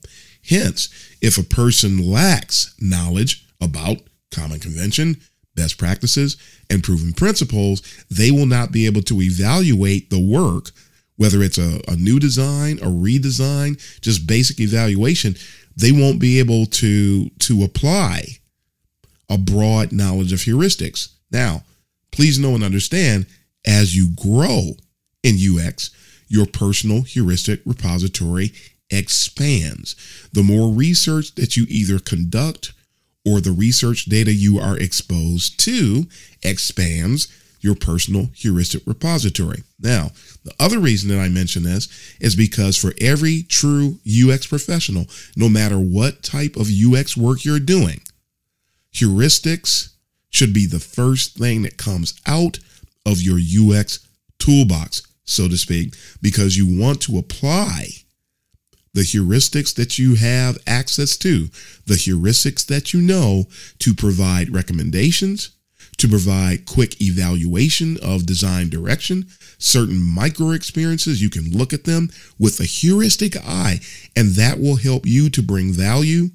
Hence, 0.48 0.88
if 1.20 1.36
a 1.36 1.42
person 1.42 2.08
lacks 2.08 2.74
knowledge 2.80 3.46
about 3.60 3.98
common 4.30 4.60
convention, 4.60 5.16
best 5.56 5.76
practices, 5.76 6.36
and 6.70 6.84
proven 6.84 7.12
principles, 7.12 7.82
they 8.08 8.30
will 8.30 8.46
not 8.46 8.72
be 8.72 8.86
able 8.86 9.02
to 9.02 9.20
evaluate 9.20 10.10
the 10.10 10.20
work, 10.20 10.70
whether 11.16 11.42
it's 11.42 11.58
a, 11.58 11.80
a 11.88 11.96
new 11.96 12.20
design, 12.20 12.78
a 12.78 12.86
redesign, 12.86 13.78
just 14.00 14.26
basic 14.26 14.60
evaluation. 14.60 15.34
They 15.76 15.92
won't 15.92 16.20
be 16.20 16.38
able 16.38 16.66
to, 16.66 17.28
to 17.30 17.64
apply 17.64 18.24
a 19.28 19.38
broad 19.38 19.92
knowledge 19.92 20.32
of 20.32 20.40
heuristics. 20.40 21.08
Now, 21.32 21.64
please 22.10 22.38
know 22.38 22.54
and 22.54 22.62
understand 22.62 23.26
as 23.66 23.96
you 23.96 24.10
grow 24.10 24.72
in 25.22 25.36
UX, 25.36 25.90
your 26.28 26.46
personal 26.46 27.02
heuristic 27.02 27.60
repository 27.64 28.52
expands. 28.90 29.96
The 30.32 30.42
more 30.42 30.72
research 30.72 31.34
that 31.36 31.56
you 31.56 31.64
either 31.68 31.98
conduct 31.98 32.72
or 33.24 33.40
the 33.40 33.52
research 33.52 34.06
data 34.06 34.32
you 34.32 34.58
are 34.58 34.78
exposed 34.78 35.58
to 35.60 36.06
expands 36.42 37.28
your 37.60 37.76
personal 37.76 38.28
heuristic 38.34 38.82
repository. 38.86 39.62
Now, 39.80 40.10
the 40.44 40.52
other 40.58 40.80
reason 40.80 41.08
that 41.10 41.20
I 41.20 41.28
mention 41.28 41.62
this 41.62 41.88
is 42.20 42.34
because 42.34 42.76
for 42.76 42.92
every 43.00 43.44
true 43.44 44.00
UX 44.04 44.48
professional, 44.48 45.06
no 45.36 45.48
matter 45.48 45.78
what 45.78 46.24
type 46.24 46.56
of 46.56 46.68
UX 46.68 47.16
work 47.16 47.44
you're 47.44 47.60
doing, 47.60 48.00
heuristics 48.92 49.91
should 50.32 50.52
be 50.52 50.66
the 50.66 50.80
first 50.80 51.36
thing 51.36 51.62
that 51.62 51.76
comes 51.76 52.20
out 52.26 52.58
of 53.06 53.20
your 53.20 53.38
UX 53.38 54.06
toolbox, 54.38 55.02
so 55.24 55.48
to 55.48 55.56
speak, 55.56 55.94
because 56.20 56.56
you 56.56 56.80
want 56.80 57.00
to 57.02 57.18
apply 57.18 57.86
the 58.94 59.02
heuristics 59.02 59.74
that 59.74 59.98
you 59.98 60.16
have 60.16 60.58
access 60.66 61.16
to, 61.16 61.48
the 61.86 61.94
heuristics 61.94 62.66
that 62.66 62.92
you 62.92 63.00
know 63.00 63.44
to 63.78 63.94
provide 63.94 64.52
recommendations, 64.52 65.50
to 65.98 66.08
provide 66.08 66.66
quick 66.66 67.00
evaluation 67.00 67.96
of 68.02 68.26
design 68.26 68.68
direction, 68.68 69.26
certain 69.58 70.02
micro 70.02 70.50
experiences. 70.50 71.22
You 71.22 71.30
can 71.30 71.56
look 71.56 71.72
at 71.72 71.84
them 71.84 72.10
with 72.38 72.60
a 72.60 72.64
heuristic 72.64 73.36
eye, 73.36 73.80
and 74.16 74.30
that 74.32 74.58
will 74.58 74.76
help 74.76 75.06
you 75.06 75.30
to 75.30 75.42
bring 75.42 75.72
value 75.72 76.30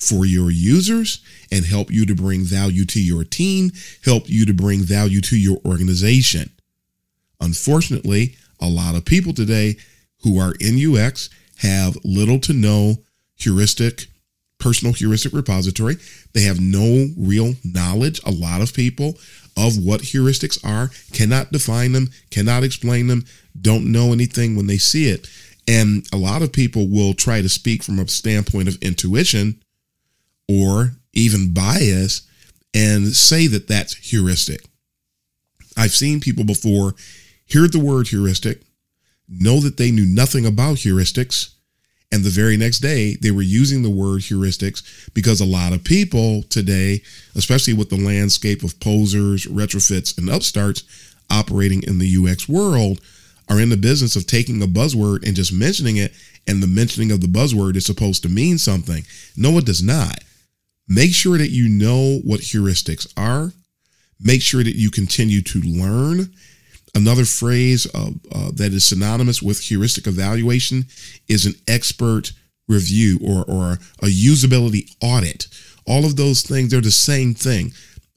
for 0.00 0.24
your 0.24 0.50
users 0.50 1.20
and 1.52 1.64
help 1.64 1.90
you 1.90 2.06
to 2.06 2.14
bring 2.14 2.42
value 2.42 2.84
to 2.86 3.00
your 3.00 3.22
team, 3.22 3.70
help 4.04 4.28
you 4.28 4.46
to 4.46 4.54
bring 4.54 4.80
value 4.80 5.20
to 5.20 5.36
your 5.36 5.58
organization. 5.64 6.50
Unfortunately, 7.40 8.36
a 8.60 8.68
lot 8.68 8.94
of 8.94 9.04
people 9.04 9.32
today 9.32 9.76
who 10.22 10.38
are 10.38 10.54
in 10.60 10.96
UX 10.96 11.30
have 11.58 11.96
little 12.04 12.38
to 12.40 12.52
no 12.52 12.96
heuristic, 13.36 14.06
personal 14.58 14.94
heuristic 14.94 15.32
repository. 15.32 15.96
They 16.32 16.42
have 16.42 16.60
no 16.60 17.08
real 17.16 17.54
knowledge. 17.64 18.20
A 18.24 18.30
lot 18.30 18.62
of 18.62 18.74
people 18.74 19.18
of 19.56 19.76
what 19.84 20.00
heuristics 20.00 20.62
are 20.64 20.90
cannot 21.12 21.52
define 21.52 21.92
them, 21.92 22.08
cannot 22.30 22.64
explain 22.64 23.06
them, 23.06 23.24
don't 23.60 23.90
know 23.90 24.12
anything 24.12 24.56
when 24.56 24.66
they 24.66 24.78
see 24.78 25.10
it. 25.10 25.28
And 25.68 26.06
a 26.12 26.16
lot 26.16 26.42
of 26.42 26.52
people 26.52 26.88
will 26.88 27.14
try 27.14 27.42
to 27.42 27.48
speak 27.48 27.82
from 27.82 27.98
a 27.98 28.08
standpoint 28.08 28.68
of 28.68 28.76
intuition 28.82 29.60
or 30.50 30.90
even 31.12 31.54
bias 31.54 32.22
and 32.74 33.08
say 33.08 33.46
that 33.46 33.68
that's 33.68 33.96
heuristic. 33.96 34.64
I've 35.76 35.92
seen 35.92 36.20
people 36.20 36.44
before 36.44 36.94
hear 37.46 37.68
the 37.68 37.78
word 37.78 38.08
heuristic, 38.08 38.62
know 39.28 39.60
that 39.60 39.76
they 39.76 39.90
knew 39.90 40.06
nothing 40.06 40.44
about 40.44 40.78
heuristics. 40.78 41.54
And 42.12 42.24
the 42.24 42.30
very 42.30 42.56
next 42.56 42.80
day, 42.80 43.14
they 43.14 43.30
were 43.30 43.42
using 43.42 43.82
the 43.82 43.90
word 43.90 44.22
heuristics 44.22 44.82
because 45.14 45.40
a 45.40 45.44
lot 45.44 45.72
of 45.72 45.84
people 45.84 46.42
today, 46.44 47.02
especially 47.36 47.72
with 47.72 47.88
the 47.88 48.04
landscape 48.04 48.64
of 48.64 48.80
posers, 48.80 49.46
retrofits, 49.46 50.18
and 50.18 50.28
upstarts 50.28 50.82
operating 51.30 51.84
in 51.84 52.00
the 52.00 52.16
UX 52.16 52.48
world, 52.48 53.00
are 53.48 53.60
in 53.60 53.68
the 53.68 53.76
business 53.76 54.16
of 54.16 54.26
taking 54.26 54.60
a 54.62 54.66
buzzword 54.66 55.24
and 55.24 55.36
just 55.36 55.52
mentioning 55.52 55.96
it. 55.96 56.12
And 56.48 56.60
the 56.60 56.66
mentioning 56.66 57.12
of 57.12 57.20
the 57.20 57.28
buzzword 57.28 57.76
is 57.76 57.86
supposed 57.86 58.22
to 58.24 58.28
mean 58.28 58.58
something. 58.58 59.04
No, 59.36 59.58
it 59.58 59.66
does 59.66 59.82
not. 59.82 60.18
Make 60.90 61.14
sure 61.14 61.38
that 61.38 61.50
you 61.50 61.70
know 61.70 62.20
what 62.24 62.40
heuristics 62.40 63.10
are. 63.16 63.52
Make 64.20 64.42
sure 64.42 64.62
that 64.62 64.76
you 64.76 64.90
continue 64.90 65.40
to 65.40 65.60
learn 65.60 66.34
Another 66.94 67.24
phrase 67.24 67.86
uh, 67.94 68.10
uh, 68.32 68.50
that 68.54 68.72
is 68.72 68.84
synonymous 68.84 69.40
with 69.40 69.60
heuristic 69.60 70.06
evaluation 70.06 70.86
is 71.28 71.46
an 71.46 71.54
expert 71.68 72.32
review 72.68 73.18
or, 73.22 73.44
or 73.44 73.72
a 74.02 74.06
usability 74.06 74.92
audit. 75.00 75.46
All 75.86 76.04
of 76.04 76.16
those 76.16 76.42
things, 76.42 76.70
they're 76.70 76.80
the 76.80 76.90
same 76.90 77.34
thing. 77.34 77.72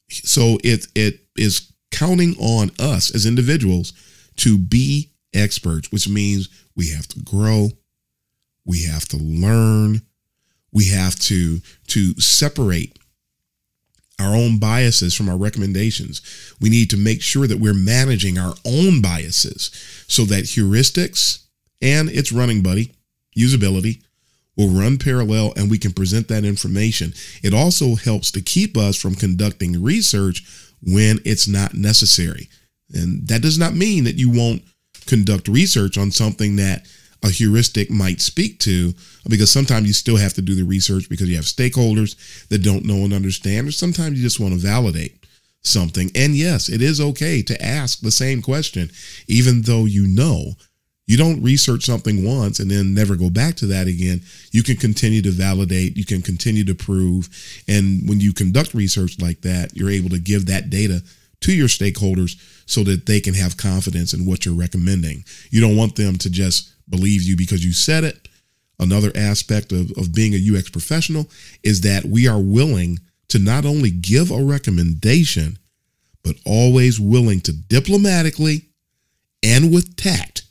So 0.10 0.58
it, 0.64 0.88
it 0.96 1.20
is 1.36 1.72
counting 1.92 2.36
on 2.40 2.72
us 2.80 3.14
as 3.14 3.26
individuals 3.26 3.94
to 4.38 4.58
be 4.58 5.12
experts, 5.34 5.92
which 5.92 6.10
means 6.10 6.50
we 6.76 6.90
have 6.90 7.08
to 7.10 7.20
grow, 7.20 7.70
we 8.66 8.84
have 8.84 9.06
to 9.10 9.18
learn, 9.18 10.02
we 10.74 10.90
have 10.90 11.16
to, 11.16 11.60
to 11.88 12.20
separate 12.20 12.98
our 14.20 14.36
own 14.36 14.58
biases 14.58 15.14
from 15.14 15.30
our 15.30 15.38
recommendations. 15.38 16.22
We 16.60 16.70
need 16.70 16.90
to 16.92 16.98
make 16.98 17.22
sure 17.22 17.48
that 17.48 17.60
we're 17.60 17.74
managing 17.74 18.38
our 18.38 18.54
own 18.66 19.02
biases 19.02 19.72
so 20.08 20.24
that 20.26 20.46
heuristics 20.46 21.46
and 21.82 22.10
its 22.10 22.32
running 22.32 22.62
buddy, 22.62 22.92
usability, 23.38 24.02
will 24.56 24.70
run 24.70 24.98
parallel 24.98 25.54
and 25.56 25.70
we 25.70 25.80
can 25.80 25.92
present 25.92 26.28
that 26.28 26.46
information. 26.46 27.14
It 27.42 27.54
also 27.54 27.96
helps 27.96 28.32
to 28.32 28.42
keep 28.42 28.78
us 28.78 29.00
from 29.00 29.16
conducting 29.16 29.82
research 29.82 30.44
when 30.82 31.20
it's 31.26 31.48
not 31.48 31.74
necessary. 31.74 32.50
And 32.94 33.28
that 33.28 33.42
does 33.42 33.58
not 33.58 33.74
mean 33.74 34.04
that 34.04 34.16
you 34.16 34.30
won't 34.30 34.62
conduct 35.08 35.48
research 35.48 35.98
on 35.98 36.12
something 36.12 36.56
that 36.58 36.88
a 37.24 37.30
heuristic 37.30 37.90
might 37.90 38.22
speak 38.22 38.60
to 38.60 38.94
because 39.30 39.52
sometimes 39.52 39.88
you 39.88 39.94
still 39.94 40.18
have 40.18 40.34
to 40.34 40.42
do 40.42 40.56
the 40.56 40.64
research 40.64 41.10
because 41.10 41.30
you 41.30 41.36
have 41.36 41.46
stakeholders 41.46 42.48
that 42.50 42.64
don't 42.64 42.86
know 42.86 43.06
and 43.06 43.14
understand 43.14 43.68
or 43.68 43.72
sometimes 43.72 44.18
you 44.18 44.24
just 44.24 44.40
want 44.40 44.54
to 44.54 44.60
validate 44.60 45.26
something. 45.62 46.12
And 46.16 46.36
yes 46.36 46.70
it 46.70 46.82
is 46.82 47.00
okay 47.00 47.42
to 47.44 47.66
ask 47.66 48.02
the 48.02 48.12
same 48.12 48.42
question 48.42 48.92
even 49.28 49.62
though 49.64 49.86
you 49.86 50.08
know. 50.08 50.54
You 51.06 51.18
don't 51.18 51.44
research 51.44 51.84
something 51.84 52.26
once 52.26 52.60
and 52.60 52.72
then 52.72 52.94
never 52.94 53.18
go 53.18 53.30
back 53.30 53.56
to 53.56 53.66
that 53.68 53.88
again. 53.88 54.22
You 54.52 54.64
can 54.64 54.78
continue 54.78 55.22
to 55.24 55.32
validate 55.32 55.98
you 55.98 56.06
can 56.06 56.22
continue 56.22 56.64
to 56.66 56.76
prove 56.76 57.30
and 57.68 58.08
when 58.08 58.20
you 58.20 58.34
conduct 58.34 58.74
research 58.74 59.20
like 59.22 59.42
that 59.42 59.76
you're 59.76 59.90
able 59.90 60.10
to 60.10 60.20
give 60.20 60.46
that 60.46 60.70
data 60.70 61.02
to 61.44 61.54
your 61.54 61.68
stakeholders 61.68 62.36
so 62.66 62.84
that 62.84 63.06
they 63.06 63.20
can 63.20 63.34
have 63.34 63.58
confidence 63.58 64.14
in 64.14 64.26
what 64.26 64.46
you're 64.46 64.56
recommending 64.56 65.24
you 65.50 65.62
don't 65.62 65.78
want 65.78 65.96
them 65.96 66.18
to 66.18 66.30
just 66.30 66.74
believe 66.90 67.22
you 67.22 67.36
because 67.36 67.66
you 67.66 67.74
said 67.74 68.04
it. 68.04 68.28
Another 68.80 69.12
aspect 69.16 69.72
of, 69.72 69.92
of 69.98 70.14
being 70.14 70.34
a 70.34 70.58
UX 70.58 70.70
professional 70.70 71.30
is 71.64 71.82
that 71.82 72.06
we 72.06 72.28
are 72.28 72.40
willing 72.40 73.00
to 73.30 73.40
not 73.40 73.66
only 73.66 73.92
give 73.92 74.32
a 74.32 74.44
recommendation, 74.44 75.58
but 76.24 76.36
always 76.46 77.00
willing 77.00 77.40
to 77.42 77.54
diplomatically 77.54 78.70
and 79.44 79.74
with 79.74 79.96
tact, 79.96 80.44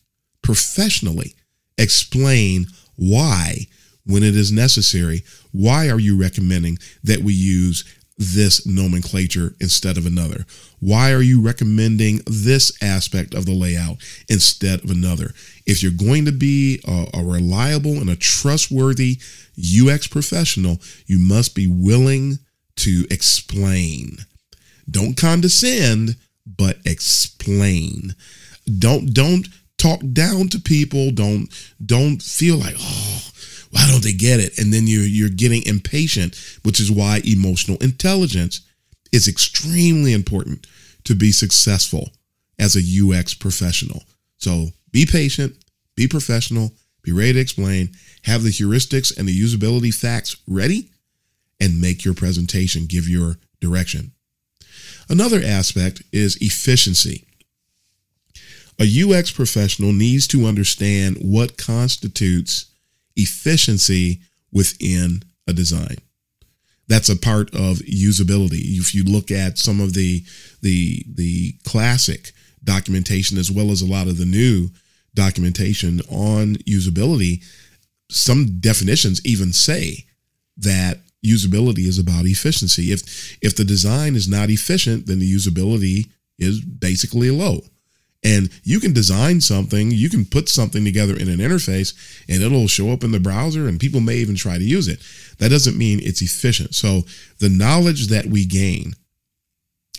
professionally 0.43 1.35
explain 1.79 2.67
why, 2.97 3.67
when 4.05 4.23
it 4.23 4.37
is 4.37 4.53
necessary, 4.53 5.23
why 5.51 5.89
are 5.89 6.01
you 6.01 6.19
recommending 6.19 6.79
that 7.03 7.21
we 7.21 7.33
use 7.33 7.85
this 8.19 8.67
nomenclature 8.67 9.55
instead 9.61 9.97
of 9.97 10.07
another? 10.07 10.45
Why 10.81 11.13
are 11.13 11.23
you 11.23 11.41
recommending 11.41 12.21
this 12.27 12.73
aspect 12.83 13.35
of 13.35 13.47
the 13.47 13.55
layout 13.55 13.99
instead 14.29 14.85
of 14.85 14.91
another? 14.91 15.33
If 15.67 15.83
you're 15.83 15.93
going 15.93 16.25
to 16.25 16.33
be 16.33 16.81
a, 16.87 17.07
a, 17.15 17.25
reliable 17.25 18.01
and 18.01 18.11
a 18.11 18.17
trustworthy 18.17 19.19
UX 19.59 20.07
professional, 20.07 20.79
you 21.07 21.19
must 21.19 21.55
be 21.55 21.67
willing 21.67 22.39
to 22.77 23.07
explain. 23.11 24.19
Don't 24.91 25.17
condescend, 25.17 26.17
but 26.47 26.79
explain. 26.85 28.15
Don't 28.79 29.13
don't 29.13 29.49
talk 29.79 30.01
down 30.13 30.49
to 30.49 30.61
people. 30.61 31.11
Don't 31.11 31.49
don't 31.85 32.23
feel 32.23 32.57
like, 32.57 32.75
oh, 32.79 33.32
why 33.73 33.87
don't 33.89 34.05
they 34.05 34.13
get 34.13 34.39
it? 34.39 34.59
And 34.59 34.73
then 34.73 34.87
you're 34.87 35.03
you're 35.03 35.29
getting 35.29 35.65
impatient, 35.67 36.39
which 36.63 36.79
is 36.79 36.91
why 36.91 37.23
emotional 37.25 37.79
intelligence 37.79 38.61
is 39.13 39.29
extremely 39.29 40.13
important 40.13 40.67
to 41.05 41.15
be 41.15 41.33
successful 41.33 42.11
as 42.59 42.77
a 42.77 42.81
UX 42.81 43.35
professional. 43.35 44.03
So 44.37 44.69
be 44.91 45.07
patient, 45.07 45.57
be 45.97 46.07
professional, 46.07 46.73
be 47.03 47.13
ready 47.13 47.33
to 47.33 47.41
explain, 47.41 47.91
have 48.25 48.43
the 48.43 48.51
heuristics 48.51 49.17
and 49.17 49.27
the 49.27 49.39
usability 49.39 49.93
facts 49.93 50.37
ready, 50.47 50.91
and 51.59 51.81
make 51.81 52.05
your 52.05 52.15
presentation, 52.15 52.87
give 52.87 53.09
your 53.09 53.37
direction. 53.61 54.13
Another 55.09 55.41
aspect 55.45 56.03
is 56.13 56.37
efficiency. 56.41 57.25
A 58.79 58.85
UX 58.85 59.31
professional 59.31 59.93
needs 59.93 60.27
to 60.29 60.47
understand 60.47 61.17
what 61.21 61.57
constitutes 61.57 62.67
efficiency 63.17 64.21
within 64.53 65.23
a 65.47 65.53
design. 65.53 65.97
That's 66.89 67.09
a 67.09 67.17
part 67.17 67.55
of 67.55 67.79
usability. 67.79 68.79
If 68.79 68.95
you 68.95 69.05
look 69.05 69.31
at 69.31 69.59
some 69.59 69.81
of 69.81 69.95
the 69.95 70.25
the 70.61 71.05
the 71.09 71.55
classic 71.65 72.33
documentation 72.65 73.39
as 73.39 73.51
well 73.51 73.71
as 73.71 73.83
a 73.83 73.87
lot 73.87 74.09
of 74.09 74.19
the 74.19 74.27
new 74.27 74.69
documentation 75.15 76.01
on 76.11 76.57
usability, 76.57 77.45
some 78.11 78.59
definitions 78.61 79.21
even 79.25 79.53
say 79.53 80.07
that 80.59 80.99
usability 81.25 81.87
is 81.87 81.99
about 81.99 82.27
efficiency. 82.27 82.93
If 82.93 83.39
if 83.43 83.57
the 83.57 83.65
design 83.65 84.15
is 84.15 84.29
not 84.29 84.51
efficient, 84.51 85.07
then 85.07 85.21
the 85.21 85.33
usability 85.33 86.11
is 86.39 86.61
basically 86.61 87.31
low. 87.31 87.63
And 88.25 88.51
you 88.63 88.79
can 88.79 88.93
design 88.93 89.41
something, 89.41 89.91
you 89.91 90.09
can 90.09 90.25
put 90.25 90.49
something 90.49 90.85
together 90.85 91.17
in 91.17 91.29
an 91.29 91.39
interface 91.39 91.93
and 92.29 92.43
it'll 92.43 92.69
show 92.69 92.93
up 92.93 93.03
in 93.03 93.11
the 93.11 93.19
browser 93.19 93.67
and 93.67 93.81
people 93.81 94.01
may 94.01 94.17
even 94.17 94.37
try 94.37 94.59
to 94.59 94.65
use 94.65 94.87
it. 94.87 95.01
That 95.39 95.51
doesn't 95.51 95.77
mean 95.77 95.99
it's 96.01 96.23
efficient. 96.23 96.75
So 96.75 97.03
the 97.41 97.49
knowledge 97.49 98.07
that 98.09 98.27
we 98.27 98.47
gain 98.47 98.95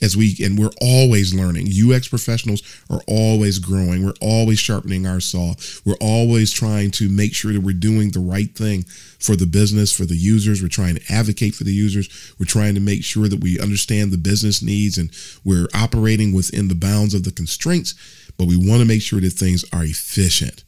as 0.02 0.18
we 0.18 0.36
and 0.44 0.58
we're 0.58 0.72
always 0.82 1.34
learning. 1.34 1.68
Ux 1.68 2.08
professionals 2.08 2.62
are 2.90 3.02
always 3.08 3.60
growing. 3.60 4.06
We're 4.06 4.14
always 4.20 4.60
sharpening 4.60 5.06
our 5.06 5.20
saw. 5.20 5.54
We're 5.86 6.02
always 6.02 6.52
trying 6.52 6.92
to 6.92 7.10
make 7.10 7.34
sure 7.34 7.54
that 7.54 7.62
we're 7.62 7.74
doing 7.74 8.12
the 8.12 8.20
right 8.20 8.54
thing 8.54 8.84
for 9.20 9.36
the 9.36 9.46
business 9.46 9.92
for 9.92 10.06
the 10.06 10.18
users. 10.18 10.62
We're 10.62 10.68
trying 10.68 10.96
to 10.96 11.14
advocate 11.14 11.56
for 11.56 11.64
the 11.64 11.74
users. 11.74 12.34
We're 12.40 12.46
trying 12.46 12.76
to 12.76 12.82
make 12.82 13.04
sure 13.04 13.28
that 13.28 13.42
we 13.42 13.60
understand 13.60 14.12
the 14.12 14.18
business 14.18 14.62
needs 14.62 14.98
and 14.98 15.12
we're 15.46 15.68
operating 15.74 16.34
within 16.34 16.68
the 16.68 16.76
bounds 16.76 17.14
of 17.14 17.24
the 17.24 17.32
constraints 17.32 17.96
but 18.38 18.48
we 18.48 18.58
want 18.58 18.82
to 18.82 18.88
make 18.88 19.02
sure 19.02 19.20
that 19.22 19.34
things 19.34 19.66
are 19.74 19.84
efficient. 19.84 20.64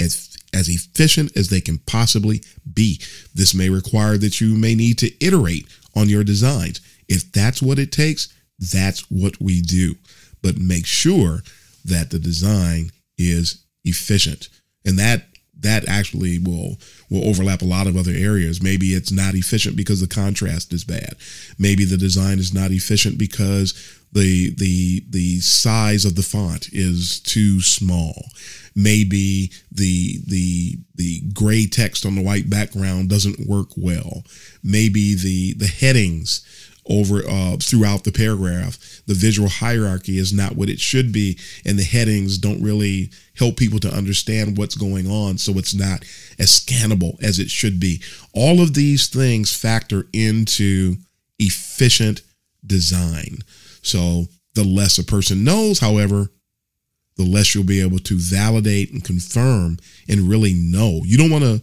As 0.00 0.36
as 0.52 0.68
efficient 0.68 1.36
as 1.36 1.48
they 1.48 1.60
can 1.60 1.78
possibly 1.78 2.42
be. 2.72 3.00
This 3.34 3.54
may 3.54 3.68
require 3.68 4.16
that 4.16 4.40
you 4.40 4.56
may 4.56 4.74
need 4.74 4.98
to 4.98 5.24
iterate 5.24 5.68
on 5.94 6.08
your 6.08 6.24
designs 6.24 6.80
if 7.10 7.30
that's 7.32 7.60
what 7.60 7.78
it 7.78 7.92
takes 7.92 8.32
that's 8.60 9.10
what 9.10 9.40
we 9.40 9.62
do. 9.62 9.94
But 10.42 10.58
make 10.58 10.86
sure 10.86 11.42
that 11.84 12.10
the 12.10 12.18
design 12.18 12.90
is 13.18 13.64
efficient. 13.84 14.48
And 14.84 14.98
that 14.98 15.24
that 15.58 15.86
actually 15.88 16.38
will 16.38 16.78
will 17.10 17.28
overlap 17.28 17.60
a 17.60 17.66
lot 17.66 17.86
of 17.86 17.96
other 17.96 18.12
areas. 18.12 18.62
Maybe 18.62 18.94
it's 18.94 19.12
not 19.12 19.34
efficient 19.34 19.76
because 19.76 20.00
the 20.00 20.06
contrast 20.06 20.72
is 20.72 20.84
bad. 20.84 21.16
Maybe 21.58 21.84
the 21.84 21.98
design 21.98 22.38
is 22.38 22.54
not 22.54 22.70
efficient 22.70 23.18
because 23.18 23.74
the 24.12 24.54
the 24.54 25.04
the 25.10 25.40
size 25.40 26.04
of 26.04 26.16
the 26.16 26.22
font 26.22 26.68
is 26.72 27.20
too 27.20 27.60
small. 27.60 28.24
Maybe 28.74 29.50
the 29.70 30.20
the 30.26 30.78
the 30.94 31.20
gray 31.34 31.66
text 31.66 32.06
on 32.06 32.14
the 32.14 32.22
white 32.22 32.48
background 32.48 33.10
doesn't 33.10 33.46
work 33.46 33.68
well. 33.76 34.24
Maybe 34.62 35.14
the 35.14 35.54
the 35.54 35.66
headings 35.66 36.42
over 36.88 37.22
uh, 37.28 37.56
throughout 37.58 38.04
the 38.04 38.12
paragraph. 38.12 38.78
The 39.06 39.14
visual 39.14 39.48
hierarchy 39.48 40.18
is 40.18 40.32
not 40.32 40.56
what 40.56 40.68
it 40.68 40.80
should 40.80 41.12
be, 41.12 41.38
and 41.64 41.78
the 41.78 41.84
headings 41.84 42.38
don't 42.38 42.62
really 42.62 43.10
help 43.36 43.56
people 43.56 43.78
to 43.80 43.94
understand 43.94 44.56
what's 44.56 44.74
going 44.74 45.08
on, 45.08 45.38
so 45.38 45.52
it's 45.58 45.74
not 45.74 46.04
as 46.38 46.50
scannable 46.50 47.22
as 47.22 47.38
it 47.38 47.50
should 47.50 47.80
be. 47.80 48.02
All 48.34 48.60
of 48.60 48.74
these 48.74 49.08
things 49.08 49.54
factor 49.54 50.06
into 50.12 50.96
efficient 51.38 52.22
design. 52.66 53.38
So 53.82 54.26
the 54.54 54.64
less 54.64 54.98
a 54.98 55.04
person 55.04 55.44
knows, 55.44 55.78
however, 55.78 56.28
the 57.16 57.24
less 57.24 57.54
you'll 57.54 57.64
be 57.64 57.82
able 57.82 57.98
to 57.98 58.16
validate 58.16 58.92
and 58.92 59.04
confirm 59.04 59.78
and 60.08 60.28
really 60.28 60.54
know. 60.54 61.00
You 61.04 61.18
don't 61.18 61.30
want 61.30 61.44
to 61.44 61.62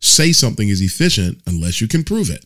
say 0.00 0.32
something 0.32 0.68
is 0.68 0.80
efficient 0.80 1.40
unless 1.46 1.80
you 1.80 1.88
can 1.88 2.04
prove 2.04 2.30
it 2.30 2.44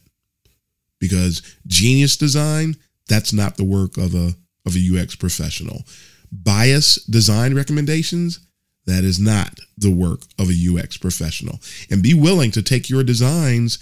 because 1.06 1.42
genius 1.66 2.16
design 2.16 2.76
that's 3.08 3.32
not 3.32 3.56
the 3.56 3.64
work 3.64 3.96
of 3.96 4.14
a 4.14 4.34
of 4.66 4.74
a 4.76 5.00
UX 5.00 5.14
professional. 5.14 5.84
Bias 6.32 6.96
design 7.04 7.54
recommendations 7.54 8.40
that 8.86 9.04
is 9.04 9.18
not 9.18 9.60
the 9.76 9.90
work 9.90 10.22
of 10.38 10.48
a 10.48 10.54
UX 10.54 10.96
professional. 10.96 11.60
And 11.90 12.02
be 12.02 12.14
willing 12.14 12.50
to 12.52 12.62
take 12.62 12.90
your 12.90 13.04
designs 13.04 13.78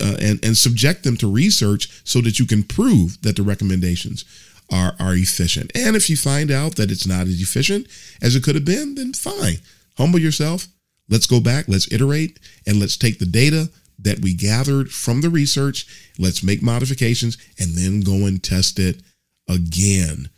uh, 0.00 0.16
and 0.20 0.44
and 0.44 0.56
subject 0.56 1.04
them 1.04 1.16
to 1.18 1.30
research 1.30 2.02
so 2.04 2.20
that 2.22 2.38
you 2.38 2.46
can 2.46 2.62
prove 2.62 3.20
that 3.22 3.36
the 3.36 3.42
recommendations 3.42 4.24
are 4.72 4.94
are 4.98 5.14
efficient. 5.14 5.70
And 5.74 5.96
if 5.96 6.08
you 6.08 6.16
find 6.16 6.50
out 6.50 6.76
that 6.76 6.90
it's 6.90 7.06
not 7.06 7.26
as 7.26 7.40
efficient 7.40 7.86
as 8.22 8.34
it 8.34 8.42
could 8.42 8.54
have 8.54 8.64
been, 8.64 8.94
then 8.94 9.12
fine. 9.12 9.58
Humble 9.98 10.18
yourself. 10.18 10.68
Let's 11.08 11.26
go 11.26 11.38
back, 11.38 11.68
let's 11.68 11.92
iterate, 11.92 12.40
and 12.66 12.80
let's 12.80 12.96
take 12.96 13.18
the 13.18 13.26
data 13.26 13.68
that 13.98 14.20
we 14.20 14.34
gathered 14.34 14.90
from 14.90 15.20
the 15.20 15.30
research. 15.30 15.86
Let's 16.18 16.42
make 16.42 16.62
modifications 16.62 17.38
and 17.58 17.74
then 17.74 18.00
go 18.00 18.26
and 18.26 18.42
test 18.42 18.78
it 18.78 19.02
again. 19.48 20.28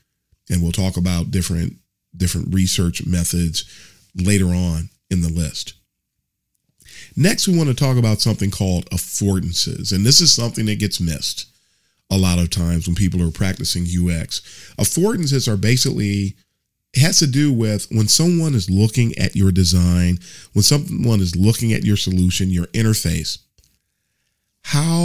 And 0.50 0.62
we'll 0.62 0.72
talk 0.72 0.96
about 0.96 1.30
different 1.30 1.74
different 2.16 2.54
research 2.54 3.04
methods 3.04 3.64
later 4.14 4.46
on 4.46 4.88
in 5.10 5.20
the 5.20 5.28
list. 5.28 5.74
Next, 7.14 7.46
we 7.46 7.56
want 7.56 7.68
to 7.68 7.74
talk 7.74 7.96
about 7.96 8.20
something 8.20 8.50
called 8.50 8.88
affordances. 8.90 9.92
And 9.92 10.04
this 10.04 10.20
is 10.20 10.34
something 10.34 10.66
that 10.66 10.78
gets 10.78 11.00
missed 11.00 11.46
a 12.10 12.16
lot 12.16 12.38
of 12.38 12.50
times 12.50 12.86
when 12.86 12.94
people 12.94 13.22
are 13.22 13.32
practicing 13.32 13.82
UX. 13.82 14.40
Affordances 14.78 15.48
are 15.48 15.56
basically 15.56 16.36
it 16.94 17.00
has 17.00 17.18
to 17.18 17.26
do 17.26 17.52
with 17.52 17.86
when 17.90 18.08
someone 18.08 18.54
is 18.54 18.70
looking 18.70 19.16
at 19.18 19.36
your 19.36 19.52
design, 19.52 20.18
when 20.54 20.62
someone 20.62 21.20
is 21.20 21.36
looking 21.36 21.74
at 21.74 21.84
your 21.84 21.96
solution, 21.96 22.48
your 22.48 22.66
interface, 22.68 23.38
how, 24.66 25.04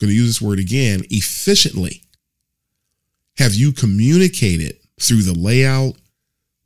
going 0.00 0.08
to 0.08 0.12
use 0.12 0.26
this 0.26 0.42
word 0.42 0.58
again, 0.58 1.02
efficiently 1.08 2.02
have 3.38 3.54
you 3.54 3.70
communicated 3.70 4.76
through 5.00 5.22
the 5.22 5.38
layout, 5.38 5.94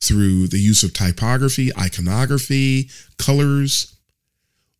through 0.02 0.46
the 0.46 0.58
use 0.58 0.82
of 0.82 0.94
typography, 0.94 1.70
iconography, 1.76 2.88
colors? 3.18 3.96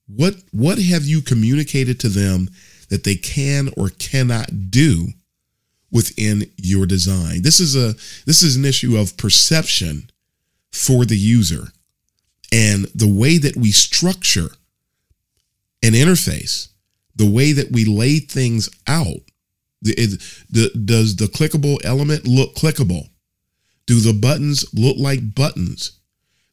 What, 0.07 0.37
what 0.51 0.79
have 0.79 1.05
you 1.05 1.21
communicated 1.21 2.01
to 2.01 2.09
them 2.09 2.49
that 2.89 3.05
they 3.05 3.17
can 3.17 3.69
or 3.77 3.91
cannot 3.91 4.71
do 4.71 5.09
within 5.93 6.51
your 6.57 6.87
design? 6.87 7.43
This 7.43 7.61
is 7.61 7.77
a 7.77 7.93
this 8.25 8.43
is 8.43 8.57
an 8.57 8.65
issue 8.65 8.97
of 8.97 9.19
perception 9.19 10.09
for 10.73 11.05
the 11.05 11.19
user 11.19 11.69
and 12.51 12.87
the 12.95 13.13
way 13.13 13.37
that 13.37 13.57
we 13.57 13.73
structure 13.73 14.49
an 15.83 15.93
interface 15.93 16.70
the 17.21 17.31
way 17.31 17.53
that 17.53 17.71
we 17.71 17.85
lay 17.85 18.19
things 18.19 18.71
out. 18.87 19.21
the, 19.83 20.71
does 20.85 21.17
the 21.17 21.27
clickable 21.27 21.79
element 21.85 22.27
look 22.27 22.55
clickable? 22.55 23.11
Do 23.87 24.01
the 24.01 24.15
buttons 24.15 24.65
look 24.73 24.97
like 24.99 25.35
buttons? 25.35 25.99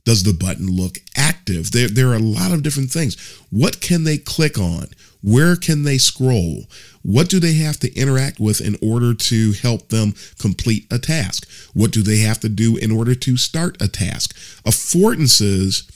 Does 0.03 0.23
the 0.23 0.33
button 0.33 0.67
look 0.67 0.97
active? 1.15 1.71
There, 1.71 1.87
there 1.87 2.09
are 2.09 2.15
a 2.15 2.19
lot 2.19 2.51
of 2.51 2.63
different 2.63 2.91
things. 2.91 3.15
What 3.49 3.79
can 3.79 4.03
they 4.03 4.17
click 4.17 4.57
on? 4.57 4.87
Where 5.21 5.55
can 5.55 5.83
they 5.83 5.97
scroll? 5.97 6.63
What 7.01 7.29
do 7.29 7.39
they 7.39 7.53
have 7.55 7.77
to 7.79 7.93
interact 7.93 8.39
with 8.39 8.61
in 8.61 8.77
order 8.81 9.13
to 9.13 9.53
help 9.53 9.89
them 9.89 10.15
complete 10.39 10.85
a 10.91 10.99
task? 10.99 11.49
What 11.73 11.91
do 11.91 12.01
they 12.01 12.19
have 12.19 12.39
to 12.41 12.49
do 12.49 12.77
in 12.77 12.91
order 12.91 13.15
to 13.15 13.37
start 13.37 13.81
a 13.81 13.87
task? 13.87 14.35
Affordances 14.65 15.89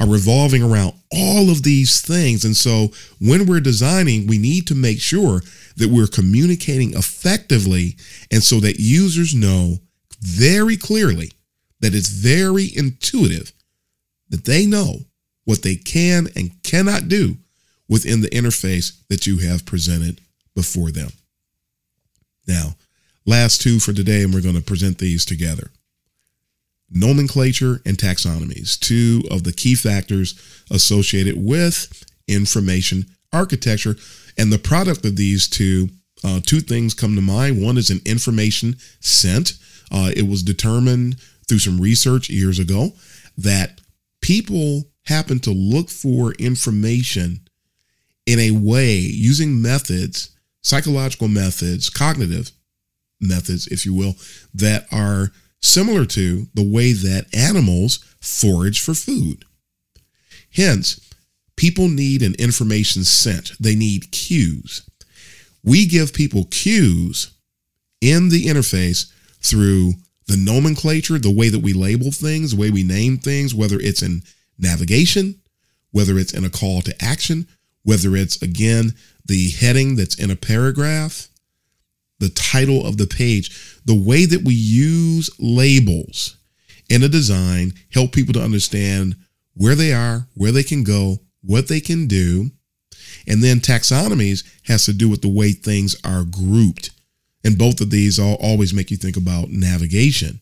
are 0.00 0.08
revolving 0.08 0.62
around 0.62 0.94
all 1.12 1.50
of 1.50 1.62
these 1.62 2.00
things. 2.00 2.44
And 2.44 2.56
so 2.56 2.88
when 3.20 3.46
we're 3.46 3.60
designing, 3.60 4.26
we 4.26 4.38
need 4.38 4.66
to 4.68 4.74
make 4.74 5.00
sure 5.00 5.40
that 5.76 5.88
we're 5.88 6.06
communicating 6.06 6.94
effectively 6.94 7.96
and 8.30 8.42
so 8.42 8.60
that 8.60 8.78
users 8.78 9.34
know 9.34 9.78
very 10.20 10.76
clearly 10.76 11.32
that 11.80 11.94
it's 11.94 12.08
very 12.08 12.68
intuitive 12.74 13.52
that 14.30 14.44
they 14.44 14.66
know 14.66 14.96
what 15.44 15.62
they 15.62 15.76
can 15.76 16.28
and 16.36 16.62
cannot 16.62 17.08
do 17.08 17.36
within 17.88 18.20
the 18.20 18.28
interface 18.28 19.00
that 19.08 19.26
you 19.26 19.38
have 19.38 19.64
presented 19.64 20.20
before 20.54 20.90
them. 20.90 21.10
Now, 22.46 22.76
last 23.24 23.62
two 23.62 23.78
for 23.78 23.92
today, 23.92 24.22
and 24.22 24.34
we're 24.34 24.42
going 24.42 24.56
to 24.56 24.60
present 24.60 24.98
these 24.98 25.24
together 25.24 25.70
nomenclature 26.90 27.80
and 27.84 27.96
taxonomies, 27.96 28.78
two 28.78 29.22
of 29.30 29.44
the 29.44 29.52
key 29.52 29.74
factors 29.74 30.34
associated 30.70 31.34
with 31.36 32.04
information 32.26 33.06
architecture. 33.32 33.96
And 34.36 34.52
the 34.52 34.58
product 34.58 35.04
of 35.04 35.16
these 35.16 35.48
two, 35.48 35.88
uh, 36.24 36.40
two 36.44 36.60
things 36.60 36.94
come 36.94 37.14
to 37.14 37.22
mind. 37.22 37.62
One 37.62 37.76
is 37.76 37.90
an 37.90 38.00
information 38.04 38.76
scent. 39.00 39.52
Uh, 39.90 40.10
it 40.16 40.28
was 40.28 40.42
determined 40.42 41.16
through 41.48 41.58
some 41.58 41.80
research 41.80 42.30
years 42.30 42.58
ago 42.58 42.92
that 43.36 43.80
people 44.20 44.84
happen 45.04 45.38
to 45.40 45.50
look 45.50 45.88
for 45.88 46.32
information 46.32 47.40
in 48.26 48.38
a 48.38 48.50
way 48.50 48.96
using 48.98 49.62
methods, 49.62 50.36
psychological 50.62 51.28
methods, 51.28 51.88
cognitive 51.88 52.50
methods, 53.20 53.66
if 53.68 53.86
you 53.86 53.94
will, 53.94 54.14
that 54.54 54.86
are 54.92 55.32
similar 55.60 56.04
to 56.06 56.46
the 56.54 56.62
way 56.62 56.92
that 56.92 57.26
animals 57.34 57.98
forage 58.20 58.80
for 58.80 58.94
food. 58.94 59.44
Hence, 60.54 61.00
people 61.56 61.88
need 61.88 62.22
an 62.22 62.34
information 62.38 63.04
scent. 63.04 63.52
They 63.60 63.74
need 63.74 64.10
cues. 64.12 64.88
We 65.62 65.86
give 65.86 66.14
people 66.14 66.46
cues 66.50 67.32
in 68.00 68.28
the 68.28 68.46
interface 68.46 69.12
through 69.40 69.94
the 70.26 70.36
nomenclature, 70.36 71.18
the 71.18 71.30
way 71.30 71.48
that 71.48 71.60
we 71.60 71.72
label 71.72 72.12
things, 72.12 72.52
the 72.52 72.60
way 72.60 72.70
we 72.70 72.82
name 72.82 73.18
things, 73.18 73.54
whether 73.54 73.78
it's 73.80 74.02
in 74.02 74.22
navigation, 74.58 75.40
whether 75.90 76.18
it's 76.18 76.34
in 76.34 76.44
a 76.44 76.50
call 76.50 76.82
to 76.82 77.04
action, 77.04 77.46
whether 77.82 78.14
it's 78.14 78.40
again 78.42 78.92
the 79.24 79.50
heading 79.50 79.96
that's 79.96 80.18
in 80.18 80.30
a 80.30 80.36
paragraph, 80.36 81.28
the 82.18 82.28
title 82.30 82.84
of 82.84 82.96
the 82.96 83.06
page, 83.06 83.80
the 83.84 83.94
way 83.94 84.24
that 84.24 84.44
we 84.44 84.54
use 84.54 85.30
labels 85.38 86.36
in 86.88 87.02
a 87.02 87.08
design 87.08 87.72
help 87.92 88.12
people 88.12 88.32
to 88.34 88.42
understand 88.42 89.16
where 89.54 89.74
they 89.74 89.92
are, 89.92 90.26
where 90.34 90.52
they 90.52 90.62
can 90.62 90.84
go, 90.84 91.18
what 91.42 91.68
they 91.68 91.80
can 91.80 92.06
do. 92.06 92.50
And 93.26 93.42
then 93.42 93.60
taxonomies 93.60 94.44
has 94.64 94.84
to 94.86 94.92
do 94.92 95.08
with 95.08 95.22
the 95.22 95.28
way 95.28 95.52
things 95.52 95.96
are 96.04 96.24
grouped. 96.24 96.90
And 97.44 97.58
both 97.58 97.80
of 97.80 97.90
these 97.90 98.18
all 98.18 98.34
always 98.34 98.74
make 98.74 98.90
you 98.90 98.96
think 98.96 99.16
about 99.16 99.50
navigation. 99.50 100.40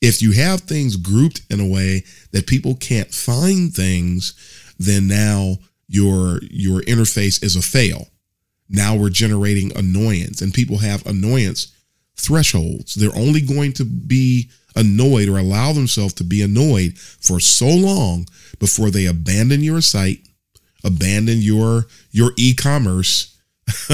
If 0.00 0.20
you 0.20 0.32
have 0.32 0.62
things 0.62 0.96
grouped 0.96 1.42
in 1.50 1.60
a 1.60 1.66
way 1.66 2.04
that 2.32 2.46
people 2.46 2.74
can't 2.74 3.12
find 3.12 3.72
things, 3.72 4.34
then 4.78 5.06
now 5.06 5.56
your 5.88 6.40
your 6.50 6.80
interface 6.82 7.42
is 7.42 7.54
a 7.54 7.62
fail. 7.62 8.08
Now 8.72 8.96
we're 8.96 9.10
generating 9.10 9.76
annoyance 9.76 10.40
and 10.40 10.52
people 10.52 10.78
have 10.78 11.06
annoyance 11.06 11.72
thresholds. 12.16 12.94
They're 12.94 13.14
only 13.14 13.42
going 13.42 13.74
to 13.74 13.84
be 13.84 14.50
annoyed 14.74 15.28
or 15.28 15.36
allow 15.38 15.72
themselves 15.72 16.14
to 16.14 16.24
be 16.24 16.42
annoyed 16.42 16.96
for 16.98 17.38
so 17.38 17.68
long 17.68 18.26
before 18.58 18.90
they 18.90 19.06
abandon 19.06 19.62
your 19.62 19.82
site, 19.82 20.20
abandon 20.84 21.38
your 21.40 21.86
your 22.10 22.32
e-commerce 22.38 23.38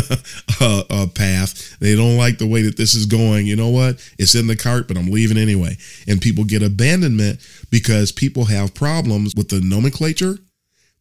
uh, 0.60 0.82
uh, 0.88 1.06
path. 1.14 1.78
They 1.80 1.94
don't 1.94 2.16
like 2.16 2.38
the 2.38 2.46
way 2.46 2.62
that 2.62 2.76
this 2.76 2.94
is 2.94 3.06
going. 3.06 3.46
You 3.46 3.56
know 3.56 3.68
what? 3.68 3.96
It's 4.18 4.34
in 4.34 4.46
the 4.46 4.56
cart, 4.56 4.88
but 4.88 4.96
I'm 4.96 5.10
leaving 5.10 5.36
anyway. 5.36 5.76
And 6.06 6.20
people 6.20 6.44
get 6.44 6.62
abandonment 6.62 7.40
because 7.70 8.12
people 8.12 8.46
have 8.46 8.74
problems 8.74 9.34
with 9.34 9.48
the 9.48 9.60
nomenclature. 9.60 10.38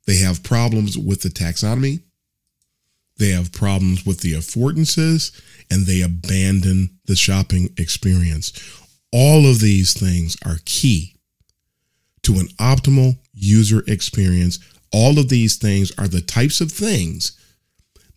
They 0.06 0.18
have 0.18 0.44
problems 0.44 0.98
with 0.98 1.22
the 1.22 1.30
taxonomy. 1.30 2.02
They 3.18 3.30
have 3.30 3.52
problems 3.52 4.06
with 4.06 4.22
the 4.22 4.34
affordances 4.34 5.40
and 5.72 5.86
they 5.86 6.02
abandon 6.02 6.98
the 7.06 7.16
shopping 7.16 7.74
experience. 7.78 8.54
All 9.12 9.50
of 9.50 9.60
these 9.60 9.94
things 9.94 10.38
are 10.46 10.60
key 10.66 11.16
to 12.24 12.34
an 12.34 12.48
optimal 12.60 13.18
user 13.34 13.84
experience. 13.88 14.60
All 14.92 15.18
of 15.18 15.30
these 15.30 15.56
things 15.56 15.92
are 15.98 16.08
the 16.08 16.22
types 16.22 16.62
of 16.62 16.72
things 16.72 17.38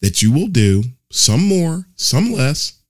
that 0.01 0.23
you 0.23 0.33
will 0.33 0.49
do, 0.49 0.83
some 1.11 1.45
more, 1.45 1.87
some 1.97 2.33
less. 2.33 2.81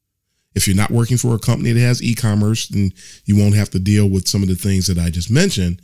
If 0.54 0.66
you're 0.66 0.76
not 0.76 0.90
working 0.90 1.16
for 1.16 1.34
a 1.34 1.38
company 1.38 1.72
that 1.72 1.80
has 1.80 2.02
e 2.02 2.14
commerce, 2.14 2.68
then 2.68 2.92
you 3.24 3.36
won't 3.36 3.54
have 3.54 3.70
to 3.70 3.78
deal 3.78 4.08
with 4.08 4.26
some 4.26 4.42
of 4.42 4.48
the 4.48 4.54
things 4.56 4.86
that 4.88 4.98
I 4.98 5.10
just 5.10 5.30
mentioned, 5.30 5.80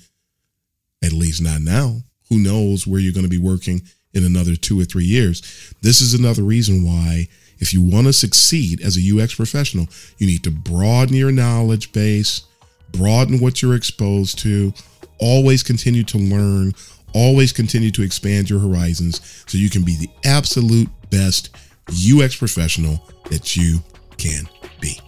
at 1.05 1.13
least 1.13 1.41
not 1.41 1.61
now. 1.61 2.03
Who 2.29 2.39
knows 2.39 2.87
where 2.87 2.99
you're 2.99 3.13
going 3.13 3.25
to 3.25 3.31
be 3.31 3.39
working 3.39 3.83
in 4.17 4.25
another 4.25 4.57
two 4.57 4.81
or 4.81 4.85
three 4.85 5.05
years? 5.05 5.75
This 5.83 6.01
is 6.01 6.15
another 6.15 6.43
reason 6.43 6.85
why, 6.85 7.29
if 7.59 7.73
you 7.73 7.83
want 7.83 8.07
to 8.07 8.13
succeed 8.13 8.81
as 8.81 8.97
a 8.97 9.23
UX 9.23 9.35
professional, 9.35 9.87
you 10.19 10.27
need 10.27 10.43
to 10.45 10.51
broaden 10.51 11.15
your 11.15 11.33
knowledge 11.33 11.93
base, 11.93 12.43
broaden 12.91 13.41
what 13.41 13.63
you're 13.63 13.75
exposed 13.75 14.39
to, 14.41 14.73
always 15.19 15.63
continue 15.63 16.03
to 16.05 16.19
learn, 16.19 16.73
always 17.15 17.53
continue 17.53 17.91
to 17.91 18.03
expand 18.03 18.51
your 18.51 18.59
horizons 18.59 19.45
so 19.47 19.59
you 19.59 19.71
can 19.71 19.85
be 19.85 19.97
the 19.97 20.11
absolute 20.25 20.89
best 21.11 21.51
UX 21.89 22.37
professional 22.37 23.09
that 23.31 23.57
you 23.57 23.79
can 24.19 24.49
be. 24.81 24.99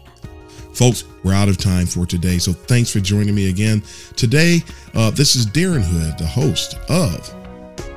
Folks, 0.73 1.05
we're 1.25 1.35
out 1.35 1.49
of 1.49 1.59
time 1.59 1.87
for 1.87 2.07
today, 2.07 2.39
so 2.39 2.53
thanks 2.53 2.91
for 2.91 3.01
joining 3.01 3.35
me 3.35 3.51
again. 3.51 3.83
Today, 4.17 4.63
uh, 4.95 5.11
this 5.11 5.35
is 5.35 5.45
Darren 5.45 5.83
Hood, 5.83 6.17
the 6.19 6.27
host 6.27 6.77
of 6.89 7.38